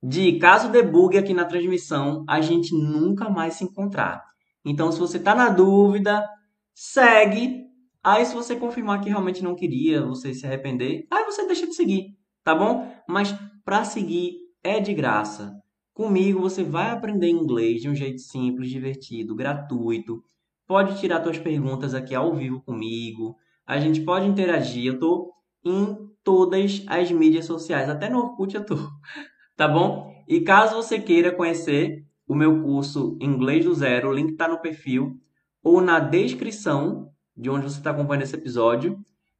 [0.02, 4.24] de, caso debugue aqui na transmissão, a gente nunca mais se encontrar.
[4.66, 6.28] Então, se você está na dúvida,
[6.74, 7.68] segue.
[8.04, 11.76] Aí, se você confirmar que realmente não queria, você se arrepender, aí você deixa de
[11.76, 12.18] seguir,
[12.48, 12.90] tá bom?
[13.06, 13.36] Mas
[13.66, 15.62] para seguir é de graça.
[15.94, 20.24] Comigo você vai aprender inglês de um jeito simples, divertido, gratuito.
[20.66, 23.36] Pode tirar suas perguntas aqui ao vivo comigo.
[23.66, 24.86] A gente pode interagir.
[24.86, 28.76] Eu tô em todas as mídias sociais, até no Orkut eu tô,
[29.58, 30.10] tá bom?
[30.26, 34.62] E caso você queira conhecer o meu curso Inglês do Zero, o link está no
[34.62, 35.20] perfil
[35.62, 38.98] ou na descrição de onde você está acompanhando esse episódio.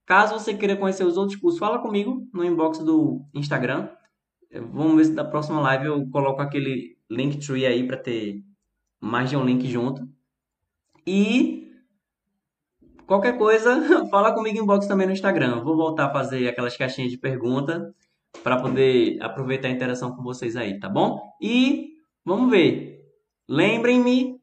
[0.08, 3.90] Caso você queira conhecer os outros cursos, fala comigo no inbox do Instagram.
[4.72, 8.42] Vamos ver se da próxima live eu coloco aquele Linktree aí para ter
[9.00, 10.08] mais de um link junto.
[11.06, 11.68] E
[13.08, 13.82] Qualquer coisa,
[14.12, 15.64] fala comigo em box também no Instagram.
[15.64, 17.96] Vou voltar a fazer aquelas caixinhas de pergunta
[18.44, 21.22] para poder aproveitar a interação com vocês aí, tá bom?
[21.42, 21.94] E
[22.26, 23.06] vamos ver.
[23.48, 24.42] Lembrem-me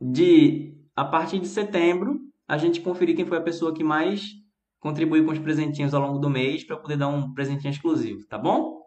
[0.00, 4.38] de a partir de setembro a gente conferir quem foi a pessoa que mais
[4.80, 8.38] contribuiu com os presentinhos ao longo do mês para poder dar um presentinho exclusivo, tá
[8.38, 8.78] bom?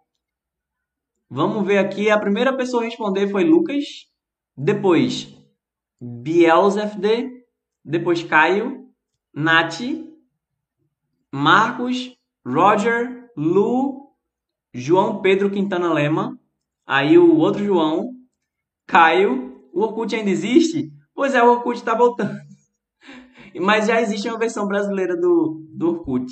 [1.30, 2.10] Vamos ver aqui.
[2.10, 3.86] A primeira pessoa a responder foi Lucas,
[4.56, 5.34] depois
[6.02, 7.32] Bielzefd,
[7.84, 8.89] depois Caio,
[9.34, 9.80] Nath,
[11.32, 14.12] Marcos, Roger, Lu,
[14.74, 16.38] João Pedro Quintana Lema,
[16.86, 18.12] aí o outro João,
[18.86, 19.50] Caio.
[19.74, 20.92] O Orkut ainda existe?
[21.14, 22.41] Pois é, o Orkut está voltando.
[23.60, 26.32] Mas já existe uma versão brasileira do, do Orkut.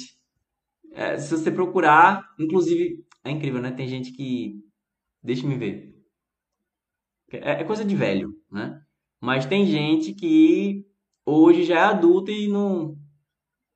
[0.93, 3.72] É, se você procurar, inclusive, é incrível, né?
[3.72, 4.55] Tem gente que.
[5.22, 5.93] Deixa me ver.
[7.32, 8.82] É, é coisa de velho, né?
[9.22, 10.86] Mas tem gente que
[11.26, 12.97] hoje já é adulta e não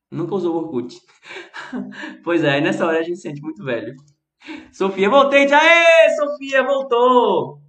[0.09, 0.95] nunca usou Orkut.
[2.23, 3.95] pois é, nessa hora a gente se sente muito velho.
[4.71, 5.51] Sofia, voltei!
[5.51, 7.61] Aê, Sofia, voltou!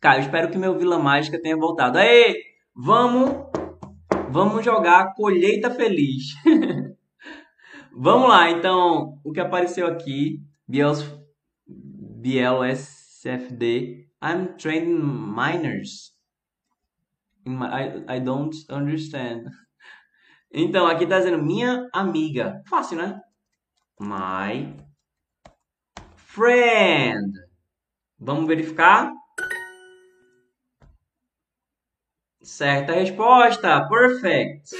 [0.00, 1.98] Cara, eu espero que meu Vila Mágica tenha voltado.
[1.98, 2.34] Aê,
[2.74, 3.30] vamos,
[4.30, 6.34] vamos jogar Colheita Feliz.
[7.92, 11.04] vamos lá, então, o que apareceu aqui, BLS,
[12.26, 16.12] BLSFD, I'm training minors.
[17.46, 19.44] I, I don't understand.
[20.58, 22.62] Então, aqui tá dizendo minha amiga.
[22.66, 23.20] Fácil, né?
[24.00, 24.74] My
[26.16, 27.32] friend.
[28.18, 29.12] Vamos verificar?
[32.46, 33.88] Certa resposta.
[33.88, 34.70] Perfect.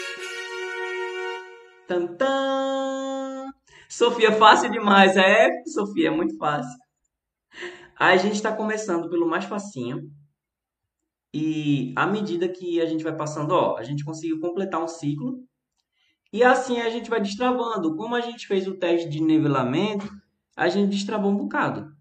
[1.89, 3.51] Tantan.
[3.89, 5.17] Sofia, fácil demais.
[5.17, 6.79] É, Sofia, muito fácil.
[7.99, 10.09] A gente está começando pelo mais facinho.
[11.35, 15.45] E à medida que a gente vai passando, ó, a gente conseguiu completar um ciclo.
[16.33, 17.97] E assim a gente vai destravando.
[17.97, 20.09] Como a gente fez o teste de nivelamento,
[20.57, 21.93] a gente destravou um bocado.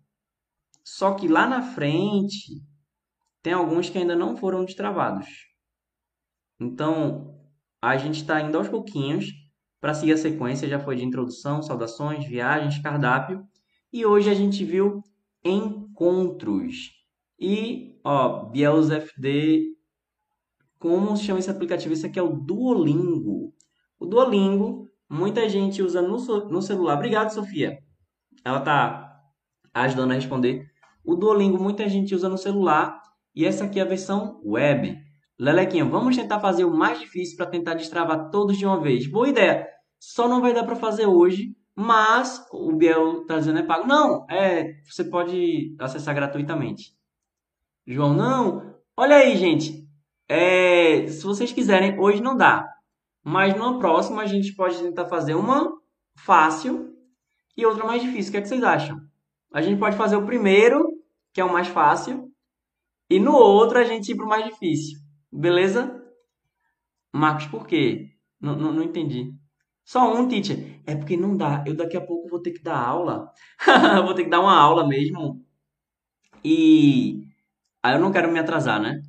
[0.83, 2.61] Só que lá na frente,
[3.41, 5.54] tem alguns que ainda não foram destravados.
[6.59, 7.35] Então,
[7.81, 9.31] a gente está indo aos pouquinhos
[9.79, 10.67] para seguir a sequência.
[10.67, 13.45] Já foi de introdução, saudações, viagens, cardápio.
[13.91, 15.03] E hoje a gente viu
[15.43, 16.91] encontros.
[17.39, 19.75] E, ó, FD,
[20.79, 21.93] como se chama esse aplicativo?
[21.93, 23.53] Esse aqui é o Duolingo.
[23.99, 26.17] O Duolingo, muita gente usa no,
[26.49, 26.95] no celular.
[26.95, 27.79] Obrigado, Sofia.
[28.43, 29.21] Ela tá
[29.73, 30.67] ajudando a responder.
[31.03, 33.01] O Duolingo, muita gente usa no celular.
[33.33, 35.04] E essa aqui é a versão web.
[35.37, 39.05] Lelequinha, vamos tentar fazer o mais difícil para tentar destravar todos de uma vez.
[39.05, 39.67] Boa ideia.
[39.99, 43.85] Só não vai dar para fazer hoje, mas o Biel tá dizendo é pago.
[43.85, 46.95] Não, é, você pode acessar gratuitamente.
[47.85, 48.75] João, não.
[48.95, 49.85] Olha aí, gente.
[50.27, 52.65] É, se vocês quiserem, hoje não dá.
[53.23, 55.71] Mas numa próxima a gente pode tentar fazer uma
[56.17, 56.95] fácil
[57.57, 58.29] e outra mais difícil.
[58.29, 58.99] O que, é que vocês acham?
[59.53, 60.85] A gente pode fazer o primeiro,
[61.33, 62.31] que é o mais fácil,
[63.09, 65.04] e no outro a gente ir para o mais difícil.
[65.35, 66.01] Beleza?
[67.13, 68.11] Marcos, por quê?
[68.39, 69.33] Não, não, não entendi.
[69.83, 70.81] Só um, teacher.
[70.85, 71.63] É porque não dá.
[71.67, 73.31] Eu daqui a pouco vou ter que dar aula.
[74.05, 75.45] vou ter que dar uma aula mesmo.
[76.43, 77.27] E
[77.83, 79.01] aí eu não quero me atrasar, né?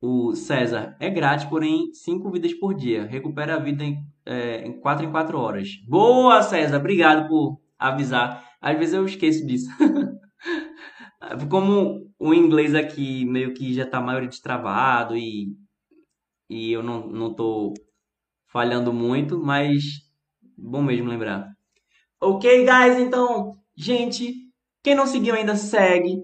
[0.00, 3.06] O César é grátis, porém cinco vidas por dia.
[3.06, 5.76] Recupera a vida em, é, em quatro em quatro horas.
[5.88, 6.78] Boa, César.
[6.78, 8.44] Obrigado por avisar.
[8.60, 9.68] Às vezes eu esqueço disso.
[11.50, 15.48] Como o inglês aqui meio que já está maioria destravado e,
[16.48, 17.74] e eu não, não tô
[18.46, 19.82] falhando muito, mas
[20.56, 21.48] bom mesmo lembrar.
[22.20, 22.98] Ok, guys?
[22.98, 24.34] Então, gente,
[24.82, 26.22] quem não seguiu ainda, segue.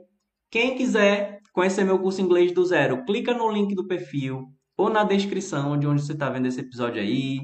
[0.50, 4.46] Quem quiser conhecer meu curso inglês do zero, clica no link do perfil
[4.76, 7.40] ou na descrição de onde você está vendo esse episódio aí.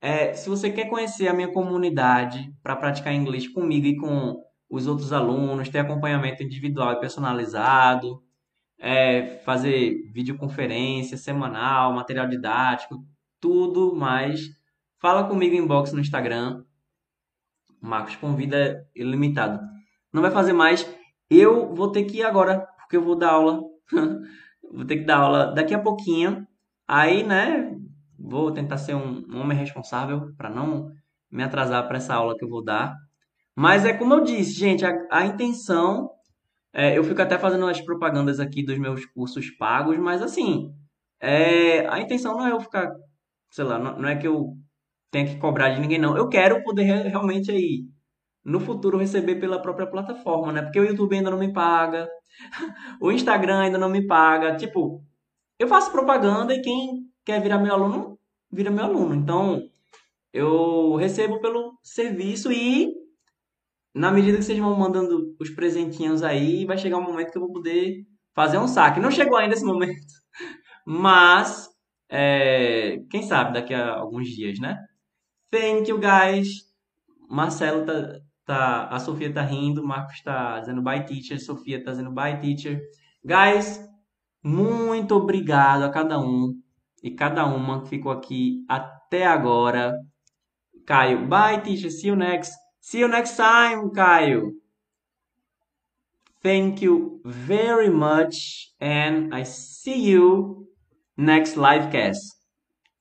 [0.00, 4.36] É, se você quer conhecer a minha comunidade para praticar inglês comigo e com
[4.68, 8.22] os outros alunos, ter acompanhamento individual e personalizado,
[8.78, 13.04] é, fazer videoconferência semanal, material didático,
[13.40, 14.40] tudo mais.
[15.00, 16.64] Fala comigo inbox no Instagram.
[17.80, 19.60] Marcos convida ilimitado.
[20.12, 20.88] Não vai fazer mais.
[21.30, 23.60] Eu vou ter que ir agora, porque eu vou dar aula.
[24.72, 26.46] vou ter que dar aula daqui a pouquinho.
[26.88, 27.76] Aí, né,
[28.18, 30.90] vou tentar ser um homem responsável para não
[31.30, 32.96] me atrasar para essa aula que eu vou dar.
[33.56, 36.10] Mas é como eu disse, gente, a, a intenção.
[36.72, 40.74] É, eu fico até fazendo as propagandas aqui dos meus cursos pagos, mas assim,
[41.18, 42.92] é, a intenção não é eu ficar,
[43.50, 44.54] sei lá, não, não é que eu
[45.10, 46.16] tenha que cobrar de ninguém, não.
[46.16, 47.86] Eu quero poder realmente aí,
[48.44, 50.62] no futuro, receber pela própria plataforma, né?
[50.62, 52.08] Porque o YouTube ainda não me paga,
[53.00, 54.56] o Instagram ainda não me paga.
[54.56, 55.02] Tipo,
[55.58, 58.18] eu faço propaganda e quem quer virar meu aluno,
[58.52, 59.14] vira meu aluno.
[59.14, 59.62] Então,
[60.32, 62.92] eu recebo pelo serviço e
[63.96, 67.42] na medida que vocês vão mandando os presentinhos aí, vai chegar um momento que eu
[67.42, 68.04] vou poder
[68.34, 69.00] fazer um saque.
[69.00, 70.06] Não chegou ainda esse momento,
[70.84, 71.66] mas
[72.10, 74.78] é, quem sabe daqui a alguns dias, né?
[75.50, 76.66] Thank you, guys.
[77.28, 82.10] Marcelo tá, tá a Sofia tá rindo, Marcos tá dizendo bye teacher, Sofia tá dizendo
[82.10, 82.82] bye teacher.
[83.24, 83.80] Guys,
[84.42, 86.52] muito obrigado a cada um
[87.02, 89.94] e cada uma que ficou aqui até agora.
[90.84, 92.65] Caio, bye teacher, see you next.
[92.86, 94.52] See you next time, Caio.
[96.42, 100.68] Thank you very much and I see you
[101.16, 102.36] next live cast.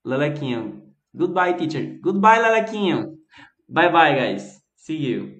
[0.05, 0.81] Lelequinho.
[1.17, 1.97] Goodbye, teacher.
[2.01, 3.15] Goodbye, Lelequinho.
[3.69, 4.61] Bye bye, guys.
[4.75, 5.34] See you.